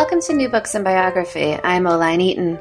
Welcome 0.00 0.22
to 0.22 0.32
New 0.32 0.48
Books 0.48 0.74
in 0.74 0.82
Biography. 0.82 1.52
I'm 1.62 1.86
Oline 1.86 2.22
Eaton. 2.22 2.58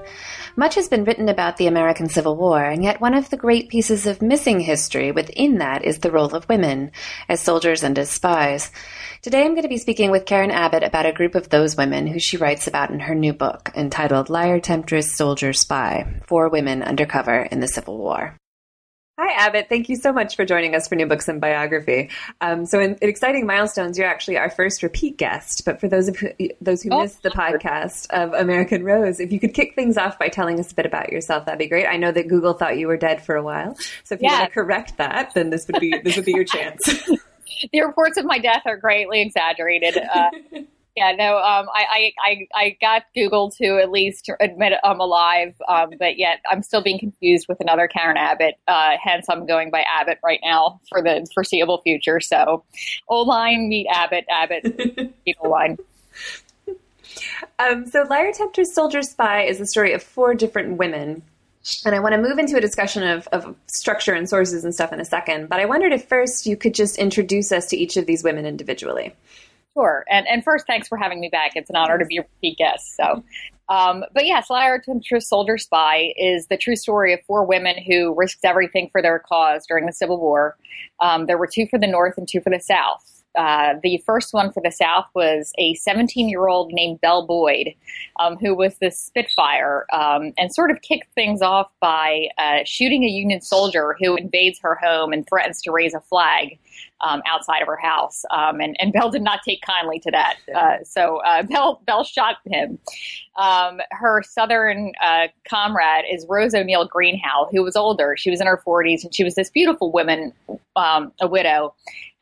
Much 0.58 0.76
has 0.76 0.90
been 0.90 1.06
written 1.06 1.30
about 1.30 1.56
the 1.56 1.68
American 1.68 2.10
Civil 2.10 2.36
War, 2.36 2.62
and 2.62 2.84
yet 2.84 3.00
one 3.00 3.14
of 3.14 3.30
the 3.30 3.38
great 3.38 3.70
pieces 3.70 4.06
of 4.06 4.22
missing 4.22 4.60
history 4.60 5.14
within 5.14 5.60
that 5.60 5.86
is 5.86 6.00
the 6.00 6.12
role 6.12 6.36
of 6.36 6.50
women, 6.50 6.92
as 7.30 7.40
soldiers 7.40 7.82
and 7.82 7.98
as 7.98 8.10
spies. 8.10 8.72
Today 9.22 9.46
I'm 9.46 9.54
going 9.54 9.64
to 9.64 9.70
be 9.70 9.78
speaking 9.78 10.12
with 10.12 10.26
Karen 10.26 10.52
Abbott 10.52 10.84
about 10.84 11.06
a 11.06 11.14
group 11.14 11.34
of 11.34 11.48
those 11.48 11.78
women 11.78 12.08
who 12.08 12.20
she 12.20 12.36
writes 12.36 12.68
about 12.68 12.90
in 12.90 13.00
her 13.00 13.16
new 13.16 13.32
book 13.32 13.72
entitled 13.74 14.30
Liar, 14.30 14.60
Temptress, 14.60 15.16
Soldier, 15.16 15.54
Spy 15.54 16.20
Four 16.28 16.50
Women 16.50 16.84
Undercover 16.84 17.44
in 17.44 17.62
the 17.62 17.70
Civil 17.70 17.98
War. 17.98 18.36
Hi, 19.22 19.34
Abbott. 19.34 19.68
Thank 19.68 19.90
you 19.90 19.98
so 19.98 20.14
much 20.14 20.38
for 20.38 20.46
joining 20.46 20.76
us 20.76 20.88
for 20.88 20.96
New 20.96 21.06
Books 21.06 21.28
in 21.28 21.42
Biography. 21.42 22.10
Um, 22.40 22.66
so, 22.66 22.80
in, 22.80 22.96
in, 23.02 23.10
exciting 23.10 23.46
milestones, 23.46 23.98
you're 23.98 24.08
actually 24.08 24.38
our 24.38 24.50
first 24.50 24.82
repeat 24.82 25.18
guest. 25.18 25.66
But 25.66 25.82
for 25.82 25.90
those 25.90 26.08
of 26.08 26.16
who, 26.16 26.30
those 26.62 26.82
who 26.82 26.90
oh. 26.94 27.02
missed 27.02 27.22
the 27.22 27.30
podcast 27.30 28.10
of 28.12 28.32
American 28.32 28.86
Rose, 28.86 29.20
if 29.20 29.34
you 29.34 29.40
could 29.42 29.54
kick 29.54 29.76
things 29.76 29.98
off 29.98 30.18
by 30.18 30.30
telling 30.30 30.58
us 30.58 30.72
a 30.72 30.76
bit 30.76 30.86
about 30.86 31.12
yourself, 31.12 31.44
that'd 31.44 31.60
be 31.60 31.68
great. 31.68 31.86
I 31.86 31.98
know 31.98 32.14
that 32.14 32.30
Google 32.30 32.54
thought 32.54 32.78
you 32.78 32.88
were 32.88 32.96
dead 32.96 33.22
for 33.22 33.36
a 33.36 33.44
while, 33.44 33.76
so 34.06 34.16
if 34.16 34.22
you 34.22 34.30
want 34.30 34.46
to 34.46 34.52
correct 34.52 34.96
that, 35.00 35.34
then 35.34 35.50
this 35.50 35.68
would 35.68 35.82
be 35.82 36.00
this 36.02 36.16
would 36.16 36.24
be 36.24 36.32
your 36.32 36.46
chance. 36.46 36.82
the 37.74 37.82
reports 37.82 38.18
of 38.18 38.24
my 38.24 38.40
death 38.40 38.64
are 38.68 38.78
greatly 38.78 39.22
exaggerated. 39.22 39.98
Uh, 39.98 40.30
yeah, 40.96 41.14
no, 41.14 41.38
um, 41.38 41.68
I, 41.74 42.12
I, 42.20 42.48
I 42.54 42.78
got 42.82 43.04
Google 43.16 43.52
to 43.52 43.80
at 43.80 43.92
least 43.92 44.30
admit 44.40 44.74
I'm 44.84 45.00
alive, 45.00 45.56
um, 45.68 45.92
but 46.00 46.18
yet 46.18 46.42
I'm 46.50 46.64
still 46.64 46.82
being 46.82 47.00
confused 47.00 47.48
with 47.48 47.60
another 47.62 47.88
Karen 47.88 48.18
Abbott. 48.18 48.56
Uh, 48.68 48.98
hence, 49.02 49.28
I'm 49.30 49.46
going 49.46 49.72
by 49.72 49.82
Abbott 49.82 50.20
right 50.24 50.40
now 50.44 50.82
for 50.90 51.02
the 51.02 51.28
foreseeable 51.34 51.82
future. 51.82 52.20
So, 52.20 52.64
Oline 53.08 53.70
meet 53.70 53.88
Abbott, 53.90 54.26
Abbott 54.30 54.78
meet 55.26 55.38
Oline. 55.42 55.78
Um, 57.60 57.86
so, 57.86 58.06
Liar, 58.10 58.32
Temptress, 58.34 58.74
Soldier, 58.74 59.02
Spy 59.02 59.44
is 59.44 59.60
the 59.60 59.68
story 59.68 59.94
of 59.94 60.04
four 60.04 60.34
different 60.34 60.78
women. 60.78 61.22
And 61.86 61.94
I 61.94 62.00
want 62.00 62.14
to 62.16 62.22
move 62.22 62.40
into 62.40 62.58
a 62.58 62.62
discussion 62.62 63.04
of, 63.04 63.28
of 63.28 63.56
structure 63.68 64.14
and 64.14 64.28
sources 64.28 64.64
and 64.64 64.74
stuff 64.74 64.92
in 64.92 65.00
a 65.00 65.06
second. 65.06 65.50
But 65.50 65.60
I 65.60 65.66
wondered 65.66 65.94
if 65.94 66.08
first 66.08 66.46
you 66.46 66.58
could 66.58 66.74
just 66.74 66.98
introduce 66.98 67.52
us 67.52 67.68
to 67.68 67.78
each 67.78 67.96
of 67.96 68.06
these 68.06 68.24
women 68.24 68.46
individually. 68.46 69.14
Sure. 69.74 70.04
And 70.10 70.28
and 70.28 70.44
first, 70.44 70.66
thanks 70.68 70.88
for 70.88 70.98
having 70.98 71.20
me 71.20 71.30
back. 71.30 71.52
It's 71.56 71.70
an 71.70 71.76
honor 71.76 71.98
to 71.98 72.06
be 72.06 72.18
a 72.18 72.22
repeat 72.22 72.58
guest. 72.58 72.96
So, 72.96 73.24
um, 73.70 74.04
but 74.14 74.26
yes, 74.26 74.50
Liar, 74.50 74.82
Temptress, 74.84 75.30
Soldier, 75.30 75.58
Spy 75.58 76.14
is 76.18 76.48
the 76.48 76.58
true 76.58 76.76
story 76.76 77.14
of 77.14 77.20
four 77.28 77.46
women 77.46 77.76
who 77.88 78.14
risked 78.18 78.44
everything 78.44 78.90
for 78.92 79.02
their 79.02 79.20
cause 79.20 79.66
during 79.68 79.86
the 79.86 79.94
Civil 79.94 80.20
War. 80.20 80.58
Um, 81.00 81.28
there 81.28 81.38
were 81.38 81.48
two 81.48 81.68
for 81.68 81.80
the 81.80 81.88
North 81.88 82.18
and 82.18 82.28
two 82.28 82.42
for 82.42 82.50
the 82.50 82.60
South. 82.60 83.19
Uh, 83.38 83.76
the 83.84 84.02
first 84.06 84.34
one 84.34 84.52
for 84.52 84.62
the 84.62 84.72
South 84.72 85.06
was 85.14 85.54
a 85.58 85.74
17 85.76 86.30
year 86.30 86.48
old 86.48 86.72
named 86.74 87.00
Belle 87.02 87.26
Boyd, 87.26 87.74
um, 88.20 88.38
who 88.38 88.56
was 88.56 88.78
this 88.78 89.00
Spitfire 89.00 89.86
um, 89.94 90.34
and 90.38 90.54
sort 90.54 90.72
of 90.72 90.82
kicked 90.82 91.14
things 91.14 91.42
off 91.42 91.72
by 91.80 92.28
uh, 92.38 92.60
shooting 92.66 93.04
a 93.04 93.08
Union 93.08 93.42
soldier 93.42 93.96
who 94.00 94.16
invades 94.16 94.60
her 94.60 94.76
home 94.76 95.14
and 95.14 95.28
threatens 95.28 95.62
to 95.62 95.72
raise 95.72 95.94
a 95.94 96.02
flag 96.02 96.58
um, 97.02 97.22
outside 97.26 97.62
of 97.62 97.68
her 97.68 97.78
house. 97.78 98.26
Um, 98.32 98.60
and, 98.60 98.76
and 98.80 98.92
Belle 98.92 99.10
did 99.10 99.22
not 99.22 99.42
take 99.44 99.62
kindly 99.62 100.00
to 100.00 100.12
that. 100.12 100.36
Uh, 100.54 100.84
so 100.84 101.18
uh, 101.18 101.44
Belle, 101.44 101.82
Belle 101.86 102.04
shot 102.04 102.38
him. 102.46 102.78
Um, 103.38 103.80
her 103.92 104.22
Southern 104.24 104.92
uh, 105.02 105.28
comrade 105.48 106.06
is 106.12 106.26
Rose 106.28 106.54
O'Neal 106.54 106.86
Greenhow, 106.86 107.48
who 107.52 107.64
was 107.64 107.76
older. 107.76 108.16
She 108.18 108.30
was 108.30 108.42
in 108.42 108.48
her 108.48 108.62
40s 108.66 109.04
and 109.04 109.16
she 109.16 109.24
was 109.24 109.36
this 109.36 109.50
beautiful 109.50 109.92
woman, 109.92 110.34
um, 110.76 111.14
a 111.22 111.28
widow 111.28 111.74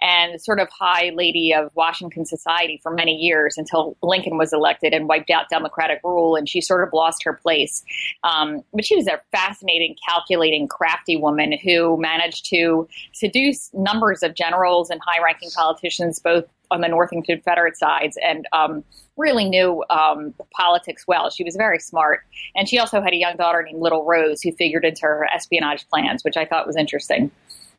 and 0.02 0.40
sort 0.42 0.59
of 0.59 0.70
high 0.70 1.12
lady 1.16 1.53
of 1.53 1.72
Washington 1.76 2.26
society 2.26 2.80
for 2.81 2.92
many 2.92 3.16
years 3.16 3.58
until 3.58 3.98
Lincoln 4.02 4.38
was 4.38 4.54
elected 4.54 4.94
and 4.94 5.08
wiped 5.08 5.30
out 5.30 5.50
Democratic 5.50 6.00
rule, 6.04 6.36
and 6.36 6.48
she 6.48 6.62
sort 6.62 6.88
of 6.88 6.94
lost 6.94 7.23
her 7.23 7.34
place. 7.34 7.84
Um, 8.23 8.62
but 8.73 8.86
she 8.86 8.95
was 8.95 9.08
a 9.08 9.20
fascinating, 9.31 9.95
calculating, 10.08 10.67
crafty 10.67 11.17
woman 11.17 11.52
who 11.64 11.98
managed 11.98 12.45
to 12.49 12.88
seduce 13.14 13.73
numbers 13.73 14.23
of 14.23 14.36
generals 14.36 14.89
and 14.89 15.02
high 15.05 15.21
ranking 15.23 15.49
politicians, 15.52 16.20
both 16.20 16.45
on 16.70 16.82
the 16.82 16.88
North 16.88 17.11
and 17.11 17.23
Confederate 17.23 17.77
sides, 17.77 18.17
and 18.21 18.45
um, 18.52 18.83
really 19.16 19.45
knew 19.45 19.83
um, 19.89 20.33
politics 20.55 21.05
well. 21.08 21.30
She 21.30 21.44
was 21.44 21.55
very 21.55 21.80
smart. 21.80 22.26
And 22.55 22.67
she 22.70 22.77
also 22.77 23.02
had 23.02 23.14
a 23.14 23.17
young 23.17 23.36
daughter 23.36 23.64
named 23.64 23.82
Little 23.82 24.05
Rose 24.05 24.42
who 24.42 24.52
figured 24.52 24.86
into 24.86 25.02
her 25.04 25.27
espionage 25.33 25.88
plans, 25.89 26.23
which 26.23 26.38
I 26.38 26.45
thought 26.45 26.67
was 26.67 26.76
interesting. 26.76 27.32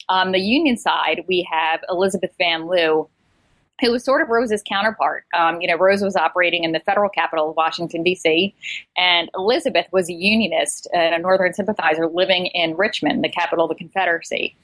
On 0.08 0.32
the 0.32 0.38
Union 0.38 0.76
side, 0.76 1.24
we 1.28 1.46
have 1.50 1.80
Elizabeth 1.88 2.32
Van 2.38 2.66
Lew, 2.66 3.08
who 3.80 3.92
was 3.92 4.04
sort 4.04 4.22
of 4.22 4.28
Rose's 4.28 4.62
counterpart. 4.66 5.24
Um, 5.34 5.60
you 5.60 5.68
know, 5.68 5.76
Rose 5.76 6.02
was 6.02 6.16
operating 6.16 6.64
in 6.64 6.72
the 6.72 6.80
federal 6.80 7.08
capital 7.08 7.50
of 7.50 7.56
Washington, 7.56 8.02
D.C., 8.02 8.54
and 8.96 9.30
Elizabeth 9.34 9.86
was 9.92 10.08
a 10.08 10.14
Unionist 10.14 10.88
and 10.92 11.14
a 11.14 11.18
Northern 11.18 11.52
sympathizer 11.52 12.08
living 12.08 12.46
in 12.46 12.76
Richmond, 12.76 13.22
the 13.22 13.28
capital 13.28 13.66
of 13.66 13.68
the 13.68 13.74
Confederacy. 13.76 14.56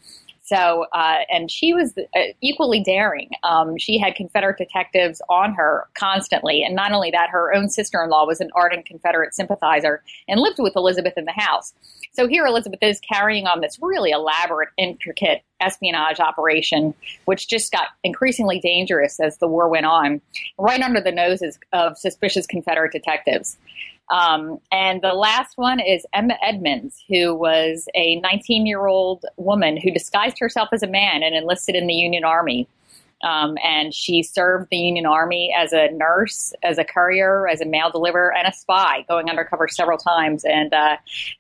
So, 0.44 0.84
uh, 0.92 1.20
and 1.30 1.50
she 1.50 1.72
was 1.72 1.94
uh, 1.96 2.20
equally 2.42 2.82
daring. 2.82 3.30
Um, 3.44 3.78
she 3.78 3.98
had 3.98 4.14
Confederate 4.14 4.58
detectives 4.58 5.22
on 5.30 5.54
her 5.54 5.88
constantly. 5.94 6.62
And 6.62 6.74
not 6.74 6.92
only 6.92 7.10
that, 7.12 7.30
her 7.30 7.54
own 7.54 7.70
sister 7.70 8.04
in 8.04 8.10
law 8.10 8.26
was 8.26 8.42
an 8.42 8.50
ardent 8.54 8.84
Confederate 8.84 9.34
sympathizer 9.34 10.02
and 10.28 10.38
lived 10.40 10.58
with 10.58 10.76
Elizabeth 10.76 11.14
in 11.16 11.24
the 11.24 11.32
house. 11.32 11.72
So 12.12 12.28
here 12.28 12.44
Elizabeth 12.44 12.82
is 12.82 13.00
carrying 13.00 13.46
on 13.46 13.62
this 13.62 13.78
really 13.80 14.10
elaborate, 14.10 14.68
intricate 14.76 15.42
espionage 15.60 16.20
operation, 16.20 16.92
which 17.24 17.48
just 17.48 17.72
got 17.72 17.88
increasingly 18.04 18.60
dangerous 18.60 19.18
as 19.20 19.38
the 19.38 19.48
war 19.48 19.70
went 19.70 19.86
on, 19.86 20.20
right 20.58 20.82
under 20.82 21.00
the 21.00 21.10
noses 21.10 21.58
of 21.72 21.96
suspicious 21.96 22.46
Confederate 22.46 22.92
detectives. 22.92 23.56
Um, 24.10 24.58
and 24.70 25.00
the 25.00 25.14
last 25.14 25.56
one 25.56 25.80
is 25.80 26.06
Emma 26.12 26.36
Edmonds, 26.42 27.02
who 27.08 27.34
was 27.34 27.88
a 27.94 28.20
19 28.20 28.66
year 28.66 28.86
old 28.86 29.24
woman 29.36 29.76
who 29.76 29.90
disguised 29.90 30.38
herself 30.38 30.68
as 30.72 30.82
a 30.82 30.86
man 30.86 31.22
and 31.22 31.34
enlisted 31.34 31.74
in 31.74 31.86
the 31.86 31.94
Union 31.94 32.24
Army. 32.24 32.68
Um, 33.22 33.56
and 33.64 33.94
she 33.94 34.22
served 34.22 34.68
the 34.70 34.76
Union 34.76 35.06
Army 35.06 35.54
as 35.56 35.72
a 35.72 35.90
nurse, 35.92 36.52
as 36.62 36.76
a 36.76 36.84
courier, 36.84 37.48
as 37.48 37.62
a 37.62 37.64
mail 37.64 37.90
deliverer, 37.90 38.34
and 38.36 38.46
a 38.46 38.52
spy, 38.52 39.06
going 39.08 39.30
undercover 39.30 39.66
several 39.66 39.96
times, 39.96 40.44
and 40.44 40.74
uh, 40.74 40.96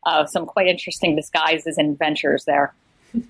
uh, 0.06 0.24
some 0.24 0.46
quite 0.46 0.66
interesting 0.66 1.14
disguises 1.14 1.76
and 1.76 1.90
adventures 1.92 2.44
there. 2.44 2.72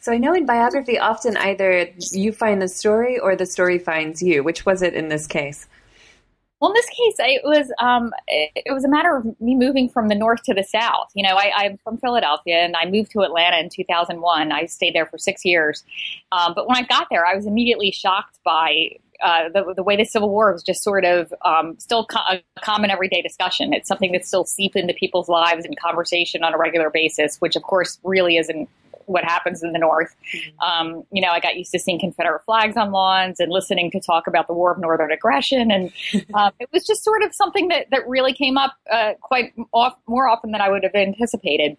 So 0.00 0.12
I 0.12 0.18
know 0.18 0.34
in 0.34 0.46
biography, 0.46 0.98
often 0.98 1.36
either 1.36 1.90
you 2.10 2.32
find 2.32 2.60
the 2.60 2.66
story 2.66 3.20
or 3.20 3.36
the 3.36 3.46
story 3.46 3.78
finds 3.78 4.20
you. 4.20 4.42
Which 4.42 4.66
was 4.66 4.82
it 4.82 4.94
in 4.94 5.08
this 5.08 5.28
case? 5.28 5.68
Well, 6.60 6.70
in 6.70 6.74
this 6.74 6.86
case, 6.86 7.14
it 7.18 7.42
was 7.42 7.72
um, 7.78 8.12
it, 8.26 8.72
was 8.72 8.84
a 8.84 8.88
matter 8.88 9.16
of 9.16 9.40
me 9.40 9.54
moving 9.54 9.88
from 9.88 10.08
the 10.08 10.14
north 10.14 10.42
to 10.42 10.54
the 10.54 10.62
south. 10.62 11.10
You 11.14 11.22
know, 11.22 11.36
I, 11.36 11.64
am 11.64 11.78
from 11.78 11.96
Philadelphia 11.96 12.56
and 12.56 12.76
I 12.76 12.84
moved 12.84 13.12
to 13.12 13.20
Atlanta 13.20 13.58
in 13.58 13.70
2001. 13.70 14.52
I 14.52 14.66
stayed 14.66 14.94
there 14.94 15.06
for 15.06 15.16
six 15.16 15.44
years, 15.44 15.82
um, 16.32 16.52
but 16.54 16.68
when 16.68 16.76
I 16.76 16.82
got 16.82 17.08
there, 17.10 17.24
I 17.24 17.34
was 17.34 17.46
immediately 17.46 17.90
shocked 17.90 18.38
by 18.44 18.90
uh, 19.22 19.48
the, 19.48 19.74
the 19.74 19.82
way 19.82 19.96
the 19.96 20.04
Civil 20.04 20.28
War 20.28 20.52
was 20.52 20.62
just 20.62 20.82
sort 20.82 21.04
of 21.04 21.32
um, 21.44 21.78
still 21.78 22.06
co- 22.06 22.20
a 22.28 22.42
common 22.60 22.90
everyday 22.90 23.22
discussion. 23.22 23.72
It's 23.72 23.88
something 23.88 24.12
that 24.12 24.26
still 24.26 24.44
seeps 24.44 24.76
into 24.76 24.94
people's 24.94 25.28
lives 25.28 25.64
and 25.64 25.78
conversation 25.78 26.42
on 26.42 26.54
a 26.54 26.58
regular 26.58 26.90
basis, 26.90 27.36
which 27.38 27.56
of 27.56 27.62
course 27.62 27.98
really 28.02 28.36
isn't 28.36 28.68
what 29.10 29.24
happens 29.24 29.62
in 29.62 29.72
the 29.72 29.78
North. 29.78 30.14
Mm-hmm. 30.34 30.60
Um, 30.60 31.04
you 31.12 31.20
know, 31.20 31.30
I 31.30 31.40
got 31.40 31.56
used 31.56 31.72
to 31.72 31.78
seeing 31.78 31.98
Confederate 31.98 32.44
flags 32.44 32.76
on 32.76 32.92
lawns 32.92 33.40
and 33.40 33.50
listening 33.50 33.90
to 33.90 34.00
talk 34.00 34.26
about 34.26 34.46
the 34.46 34.54
War 34.54 34.72
of 34.72 34.78
Northern 34.78 35.10
Aggression, 35.10 35.70
and 35.70 35.92
um, 36.34 36.52
it 36.60 36.68
was 36.72 36.86
just 36.86 37.02
sort 37.02 37.22
of 37.22 37.34
something 37.34 37.68
that 37.68 37.90
that 37.90 38.06
really 38.08 38.32
came 38.32 38.56
up 38.56 38.74
uh, 38.90 39.14
quite 39.20 39.52
off, 39.72 39.96
more 40.06 40.28
often 40.28 40.52
than 40.52 40.60
I 40.60 40.68
would 40.70 40.84
have 40.84 40.94
anticipated. 40.94 41.76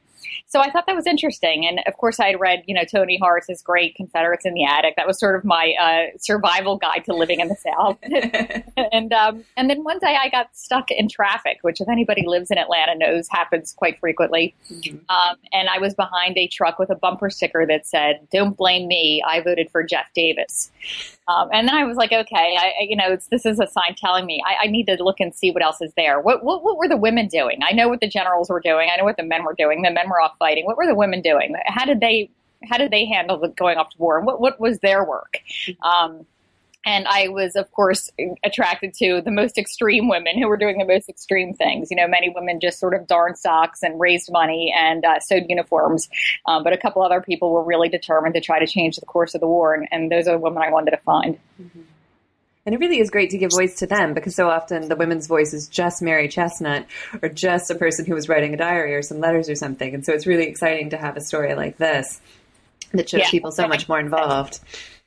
So 0.48 0.60
I 0.60 0.70
thought 0.70 0.86
that 0.88 0.96
was 0.96 1.08
interesting. 1.08 1.66
And 1.66 1.80
of 1.88 1.98
course, 1.98 2.20
I 2.20 2.28
had 2.28 2.40
read, 2.40 2.64
you 2.68 2.76
know, 2.76 2.84
Tony 2.84 3.20
Horwitz's 3.22 3.62
great 3.62 3.96
Confederates 3.96 4.46
in 4.46 4.54
the 4.54 4.66
Attic. 4.66 4.96
That 4.98 5.08
was 5.08 5.20
sort 5.20 5.36
of 5.36 5.44
my 5.44 5.74
uh, 5.80 6.18
survival 6.18 6.78
guide 6.78 7.06
to 7.06 7.14
living 7.14 7.40
in 7.40 7.48
the 7.48 7.56
South. 7.56 7.98
and 8.92 9.14
um, 9.14 9.44
and 9.58 9.70
then 9.70 9.84
one 9.84 10.00
day 10.00 10.18
I 10.22 10.30
got 10.30 10.56
stuck 10.56 10.92
in 10.92 11.08
traffic, 11.08 11.60
which 11.62 11.82
if 11.82 11.90
anybody 11.90 12.26
lives 12.26 12.52
in 12.52 12.58
Atlanta 12.58 12.96
knows 12.96 13.28
happens 13.30 13.74
quite 13.74 14.00
frequently. 14.00 14.56
Mm-hmm. 14.70 14.98
Um, 15.10 15.38
and 15.52 15.70
I 15.70 15.80
was 15.80 15.94
behind 15.94 16.38
a 16.38 16.48
truck 16.48 16.80
with 16.80 16.90
a 16.90 16.96
bumper 16.96 17.21
sticker 17.30 17.66
that 17.68 17.86
said, 17.86 18.28
"Don't 18.32 18.58
blame 18.58 18.88
me. 18.88 19.24
I 19.28 19.42
voted 19.42 19.70
for 19.72 19.84
Jeff 19.84 20.08
Davis." 20.14 20.72
Um, 21.28 21.50
and 21.54 21.68
then 21.68 21.76
I 21.76 21.84
was 21.84 21.98
like, 21.98 22.12
okay, 22.12 22.58
I, 22.60 22.74
you 22.82 22.96
know, 22.96 23.18
this 23.30 23.46
is 23.46 23.60
a 23.60 23.68
sign 23.68 23.96
telling 23.96 24.26
me 24.26 24.42
I, 24.46 24.66
I, 24.66 24.68
need 24.68 24.88
to 24.88 25.02
look 25.02 25.20
and 25.20 25.34
see 25.34 25.52
what 25.52 25.64
else 25.64 25.82
is 25.82 25.94
there. 25.96 26.20
What, 26.20 26.44
what, 26.44 26.64
what 26.64 26.78
were 26.78 26.88
the 26.88 26.98
women 26.98 27.28
doing? 27.28 27.60
I 27.64 27.74
know 27.74 27.88
what 27.88 28.02
the 28.02 28.10
generals 28.10 28.50
were 28.50 28.60
doing. 28.60 28.90
I 28.92 28.98
know 28.98 29.04
what 29.04 29.18
the 29.18 29.24
men 29.24 29.44
were 29.44 29.54
doing. 29.54 29.82
The 29.82 29.92
men 29.92 30.10
were 30.10 30.20
off 30.20 30.34
fighting. 30.40 30.66
What 30.66 30.78
were 30.78 30.88
the 30.88 30.96
women 30.96 31.22
doing? 31.22 31.54
How 31.68 31.86
did 31.86 32.00
they 32.00 32.30
how 32.70 32.78
did 32.78 32.92
they 32.92 33.06
handle 33.06 33.40
the 33.40 33.50
going 33.50 33.78
off 33.78 33.90
to 33.92 33.98
war? 33.98 34.18
And 34.18 34.26
what 34.26 34.42
what 34.42 34.60
was 34.60 34.80
their 34.80 35.04
work? 35.04 35.40
Mm-hmm. 35.68 35.84
Um, 35.84 36.26
and 36.86 37.08
I 37.08 37.28
was, 37.28 37.56
of 37.56 37.72
course, 37.72 38.10
attracted 38.44 38.94
to 38.96 39.22
the 39.22 39.32
most 39.32 39.58
extreme 39.58 40.10
women 40.10 40.40
who 40.40 40.48
were 40.48 40.58
doing 40.58 40.80
the 40.80 40.86
most 40.86 41.10
extreme 41.10 41.54
things. 41.54 41.92
You 41.92 41.98
know, 41.98 42.08
many 42.08 42.30
women 42.30 42.60
just 42.60 42.80
sort 42.80 42.96
of 42.96 43.06
darned 43.06 43.38
socks 43.38 43.84
and 43.84 44.00
raised 44.00 44.32
money 44.32 44.74
and 44.76 45.06
uh, 45.06 45.20
sewed 45.20 45.46
uniforms. 45.48 46.10
Um, 46.48 46.64
but 46.64 46.74
a 46.74 46.78
couple 46.78 47.04
other 47.04 47.22
people 47.22 47.52
were 47.52 47.64
really 47.64 47.90
determined 47.90 48.34
to 48.34 48.42
try 48.42 48.60
to 48.60 48.66
change 48.66 48.96
the 48.96 49.06
course 49.06 49.36
of 49.36 49.42
the 49.42 49.48
war. 49.48 49.76
And, 49.76 49.88
and 49.92 50.12
those 50.12 50.28
are 50.28 50.32
the 50.32 50.40
women 50.40 50.64
I 50.64 50.72
wanted 50.72 50.92
to 50.92 50.98
find. 50.98 51.38
Mm-hmm. 51.62 51.82
And 52.66 52.76
it 52.76 52.80
really 52.80 53.00
is 53.00 53.10
great 53.10 53.32
to 53.32 53.40
give 53.40 53.52
voice 53.52 53.80
to 53.80 53.88
them 53.88 54.14
because 54.14 54.36
so 54.36 54.50
often 54.50 54.88
the 54.88 54.96
women's 54.96 55.26
voice 55.26 55.54
is 55.54 55.68
just 55.68 56.02
Mary 56.02 56.28
Chesnut 56.28 56.86
or 57.22 57.30
just 57.30 57.72
a 57.72 57.76
person 57.76 58.06
who 58.06 58.14
was 58.14 58.30
writing 58.30 58.54
a 58.54 58.58
diary 58.58 58.94
or 58.94 59.02
some 59.02 59.20
letters 59.20 59.50
or 59.50 59.56
something. 59.56 59.96
And 59.96 60.06
so 60.06 60.14
it's 60.14 60.28
really 60.28 60.46
exciting 60.46 60.92
to 60.92 60.98
have 60.98 61.18
a 61.18 61.22
story 61.22 61.56
like 61.56 61.78
this 61.78 62.22
that 62.94 63.10
shows 63.10 63.22
yeah. 63.22 63.30
people 63.30 63.52
so 63.52 63.68
much 63.68 63.88
more 63.90 64.00
involved. 64.00 64.60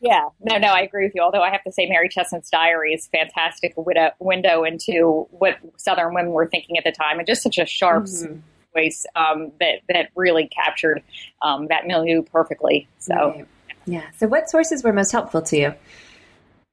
Yeah, 0.04 0.28
no, 0.38 0.58
no, 0.58 0.68
I 0.68 0.80
agree 0.80 1.06
with 1.06 1.14
you. 1.14 1.22
Although 1.22 1.40
I 1.40 1.50
have 1.50 1.64
to 1.64 1.72
say, 1.72 1.86
Mary 1.88 2.10
Chesnut's 2.10 2.50
diary 2.50 2.92
is 2.92 3.06
a 3.06 3.24
fantastic 3.24 3.72
window 4.18 4.64
into 4.64 5.26
what 5.30 5.56
Southern 5.78 6.12
women 6.12 6.32
were 6.32 6.46
thinking 6.46 6.76
at 6.76 6.84
the 6.84 6.92
time, 6.92 7.18
and 7.18 7.26
just 7.26 7.42
such 7.42 7.56
a 7.56 7.64
sharp 7.64 8.04
mm-hmm. 8.04 8.40
voice 8.74 9.06
um, 9.16 9.50
that 9.60 9.80
that 9.88 10.10
really 10.14 10.46
captured 10.48 11.02
um, 11.40 11.68
that 11.68 11.86
milieu 11.86 12.20
perfectly. 12.20 12.86
So, 12.98 13.14
right. 13.14 13.48
yeah. 13.86 14.04
So, 14.18 14.28
what 14.28 14.50
sources 14.50 14.84
were 14.84 14.92
most 14.92 15.10
helpful 15.10 15.40
to 15.40 15.56
you? 15.56 15.74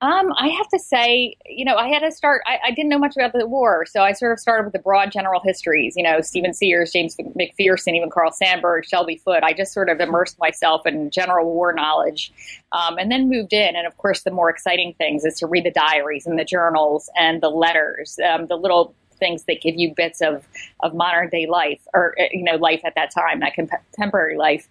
Um, 0.02 0.34
I 0.36 0.48
have 0.48 0.68
to 0.70 0.80
say, 0.80 1.36
you 1.46 1.64
know, 1.64 1.76
I 1.76 1.88
had 1.88 2.00
to 2.00 2.12
start. 2.12 2.42
I, 2.48 2.58
I, 2.66 2.72
didn't 2.72 2.90
know 2.90 2.98
much 2.98 3.16
about 3.16 3.34
the 3.34 3.48
war, 3.48 3.86
so 3.86 4.02
I 4.02 4.14
sort 4.14 4.32
of 4.32 4.40
started 4.40 4.64
with 4.64 4.74
the 4.74 4.80
broad 4.80 5.12
general 5.12 5.40
histories. 5.40 5.94
You 5.96 6.02
know, 6.02 6.22
Stephen 6.22 6.56
Sears, 6.56 6.92
James 6.92 7.16
McPherson, 7.16 7.96
even 7.96 8.10
Carl 8.10 8.32
Sandburg, 8.32 8.84
Shelby 8.84 9.18
Foote. 9.18 9.44
I 9.44 9.54
just 9.54 9.74
sort 9.74 9.90
of 9.90 10.00
immersed 10.00 10.40
myself 10.40 10.88
in 10.88 11.12
general 11.12 11.46
war 11.46 11.72
knowledge, 11.72 12.34
um, 12.72 12.98
and 12.98 13.12
then 13.12 13.30
moved 13.30 13.54
in. 13.54 13.76
And 13.76 13.86
of 13.86 13.96
course, 13.98 14.24
the 14.24 14.32
more 14.32 14.50
exciting 14.50 14.96
things 14.98 15.24
is 15.24 15.38
to 15.38 15.46
read 15.46 15.66
the 15.66 15.72
diaries 15.72 16.26
and 16.26 16.40
the 16.40 16.46
journals 16.46 17.08
and 17.16 17.40
the 17.40 17.50
letters, 17.50 18.18
um, 18.28 18.48
the 18.48 18.58
little 18.58 18.96
things 19.20 19.44
that 19.44 19.62
give 19.62 19.76
you 19.76 19.94
bits 19.96 20.20
of 20.22 20.48
of 20.80 20.96
modern 20.96 21.30
day 21.30 21.46
life, 21.46 21.80
or 21.94 22.16
you 22.32 22.44
know, 22.44 22.56
life 22.56 22.82
at 22.84 22.96
that 22.96 23.12
time, 23.12 23.40
that 23.42 23.54
contemporary 23.54 24.36
life. 24.36 24.68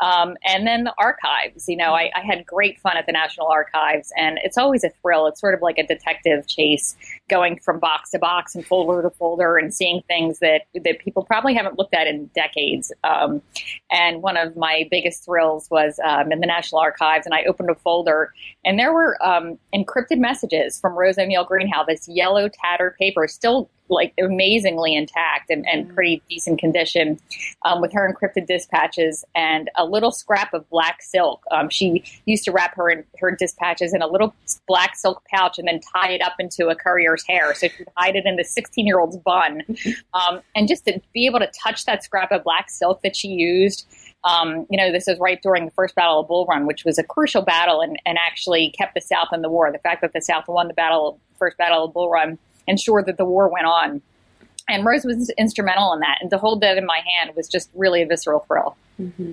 Um, 0.00 0.36
and 0.44 0.66
then 0.66 0.84
the 0.84 0.94
archives. 0.98 1.68
You 1.68 1.76
know, 1.76 1.92
I, 1.92 2.10
I, 2.14 2.20
had 2.20 2.46
great 2.46 2.80
fun 2.80 2.96
at 2.96 3.06
the 3.06 3.12
National 3.12 3.48
Archives, 3.48 4.12
and 4.16 4.38
it's 4.42 4.56
always 4.56 4.84
a 4.84 4.90
thrill. 5.02 5.26
It's 5.26 5.40
sort 5.40 5.54
of 5.54 5.62
like 5.62 5.78
a 5.78 5.86
detective 5.86 6.46
chase, 6.46 6.96
going 7.28 7.58
from 7.58 7.80
box 7.80 8.10
to 8.10 8.18
box 8.18 8.54
and 8.54 8.64
folder 8.64 9.02
to 9.02 9.10
folder, 9.10 9.56
and 9.56 9.74
seeing 9.74 10.02
things 10.02 10.38
that 10.38 10.62
that 10.74 11.00
people 11.00 11.24
probably 11.24 11.54
haven't 11.54 11.78
looked 11.78 11.94
at 11.94 12.06
in 12.06 12.26
decades. 12.34 12.92
Um, 13.02 13.42
and 13.90 14.22
one 14.22 14.36
of 14.36 14.56
my 14.56 14.86
biggest 14.90 15.24
thrills 15.24 15.68
was 15.70 15.98
um, 16.04 16.30
in 16.30 16.40
the 16.40 16.46
National 16.46 16.80
Archives, 16.80 17.26
and 17.26 17.34
I 17.34 17.44
opened 17.44 17.70
a 17.70 17.74
folder, 17.74 18.32
and 18.64 18.78
there 18.78 18.92
were 18.92 19.20
um, 19.24 19.58
encrypted 19.74 20.18
messages 20.18 20.78
from 20.78 20.94
Rose 20.94 21.18
O'Neal 21.18 21.44
Greenhow. 21.44 21.84
This 21.86 22.06
yellow 22.08 22.48
tattered 22.48 22.96
paper, 22.98 23.26
still 23.26 23.68
like 23.88 24.14
amazingly 24.18 24.94
intact 24.94 25.50
and, 25.50 25.66
and 25.68 25.88
mm. 25.88 25.94
pretty 25.94 26.22
decent 26.28 26.58
condition 26.58 27.18
um, 27.64 27.80
with 27.80 27.92
her 27.92 28.12
encrypted 28.12 28.46
dispatches 28.46 29.24
and 29.34 29.70
a 29.76 29.84
little 29.84 30.12
scrap 30.12 30.52
of 30.54 30.68
black 30.70 31.02
silk. 31.02 31.42
Um, 31.50 31.68
she 31.68 32.04
used 32.26 32.44
to 32.44 32.52
wrap 32.52 32.74
her 32.76 32.90
in, 32.90 33.04
her 33.18 33.30
dispatches 33.30 33.94
in 33.94 34.02
a 34.02 34.06
little 34.06 34.34
black 34.66 34.96
silk 34.96 35.22
pouch 35.32 35.58
and 35.58 35.66
then 35.66 35.80
tie 35.80 36.10
it 36.10 36.22
up 36.22 36.34
into 36.38 36.68
a 36.68 36.76
courier's 36.76 37.24
hair. 37.26 37.54
So 37.54 37.68
she'd 37.68 37.88
hide 37.96 38.16
it 38.16 38.26
in 38.26 38.36
the 38.36 38.44
16 38.44 38.86
year 38.86 38.98
old's 38.98 39.16
bun. 39.16 39.62
Um, 40.14 40.40
and 40.54 40.68
just 40.68 40.84
to 40.86 41.00
be 41.12 41.26
able 41.26 41.38
to 41.38 41.48
touch 41.48 41.84
that 41.84 42.02
scrap 42.02 42.32
of 42.32 42.42
black 42.42 42.70
silk 42.70 43.02
that 43.02 43.14
she 43.14 43.28
used. 43.28 43.86
Um, 44.24 44.66
you 44.70 44.76
know, 44.76 44.90
this 44.90 45.06
is 45.06 45.18
right 45.18 45.40
during 45.42 45.64
the 45.64 45.70
first 45.70 45.94
Battle 45.94 46.20
of 46.20 46.28
Bull 46.28 46.46
Run, 46.46 46.66
which 46.66 46.84
was 46.84 46.98
a 46.98 47.04
crucial 47.04 47.42
battle 47.42 47.80
and, 47.80 48.00
and 48.04 48.18
actually 48.18 48.70
kept 48.70 48.94
the 48.94 49.00
South 49.00 49.28
in 49.32 49.42
the 49.42 49.48
war. 49.48 49.70
The 49.70 49.78
fact 49.78 50.00
that 50.02 50.12
the 50.12 50.20
South 50.20 50.48
won 50.48 50.68
the 50.68 50.74
battle, 50.74 51.20
first 51.38 51.56
Battle 51.56 51.84
of 51.84 51.92
Bull 51.92 52.10
Run, 52.10 52.38
ensure 52.68 53.02
that 53.02 53.16
the 53.16 53.24
war 53.24 53.48
went 53.48 53.66
on. 53.66 54.02
And 54.68 54.84
Rose 54.84 55.04
was 55.04 55.30
instrumental 55.38 55.92
in 55.94 56.00
that. 56.00 56.18
And 56.20 56.30
to 56.30 56.38
hold 56.38 56.60
that 56.60 56.76
in 56.76 56.84
my 56.84 57.00
hand 57.14 57.34
was 57.34 57.48
just 57.48 57.70
really 57.74 58.02
a 58.02 58.06
visceral 58.06 58.40
thrill. 58.40 58.76
Mm-hmm. 59.00 59.32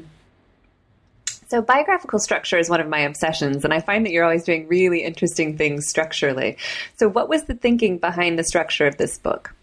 So, 1.47 1.61
biographical 1.61 2.17
structure 2.19 2.57
is 2.57 2.69
one 2.69 2.81
of 2.81 2.87
my 2.87 3.01
obsessions, 3.01 3.63
and 3.63 3.71
I 3.71 3.79
find 3.79 4.03
that 4.05 4.11
you're 4.11 4.23
always 4.23 4.43
doing 4.43 4.67
really 4.67 5.03
interesting 5.03 5.57
things 5.57 5.87
structurally. 5.87 6.57
So, 6.97 7.07
what 7.07 7.29
was 7.29 7.43
the 7.43 7.53
thinking 7.53 7.99
behind 7.99 8.39
the 8.39 8.43
structure 8.43 8.87
of 8.87 8.97
this 8.97 9.19
book? 9.19 9.53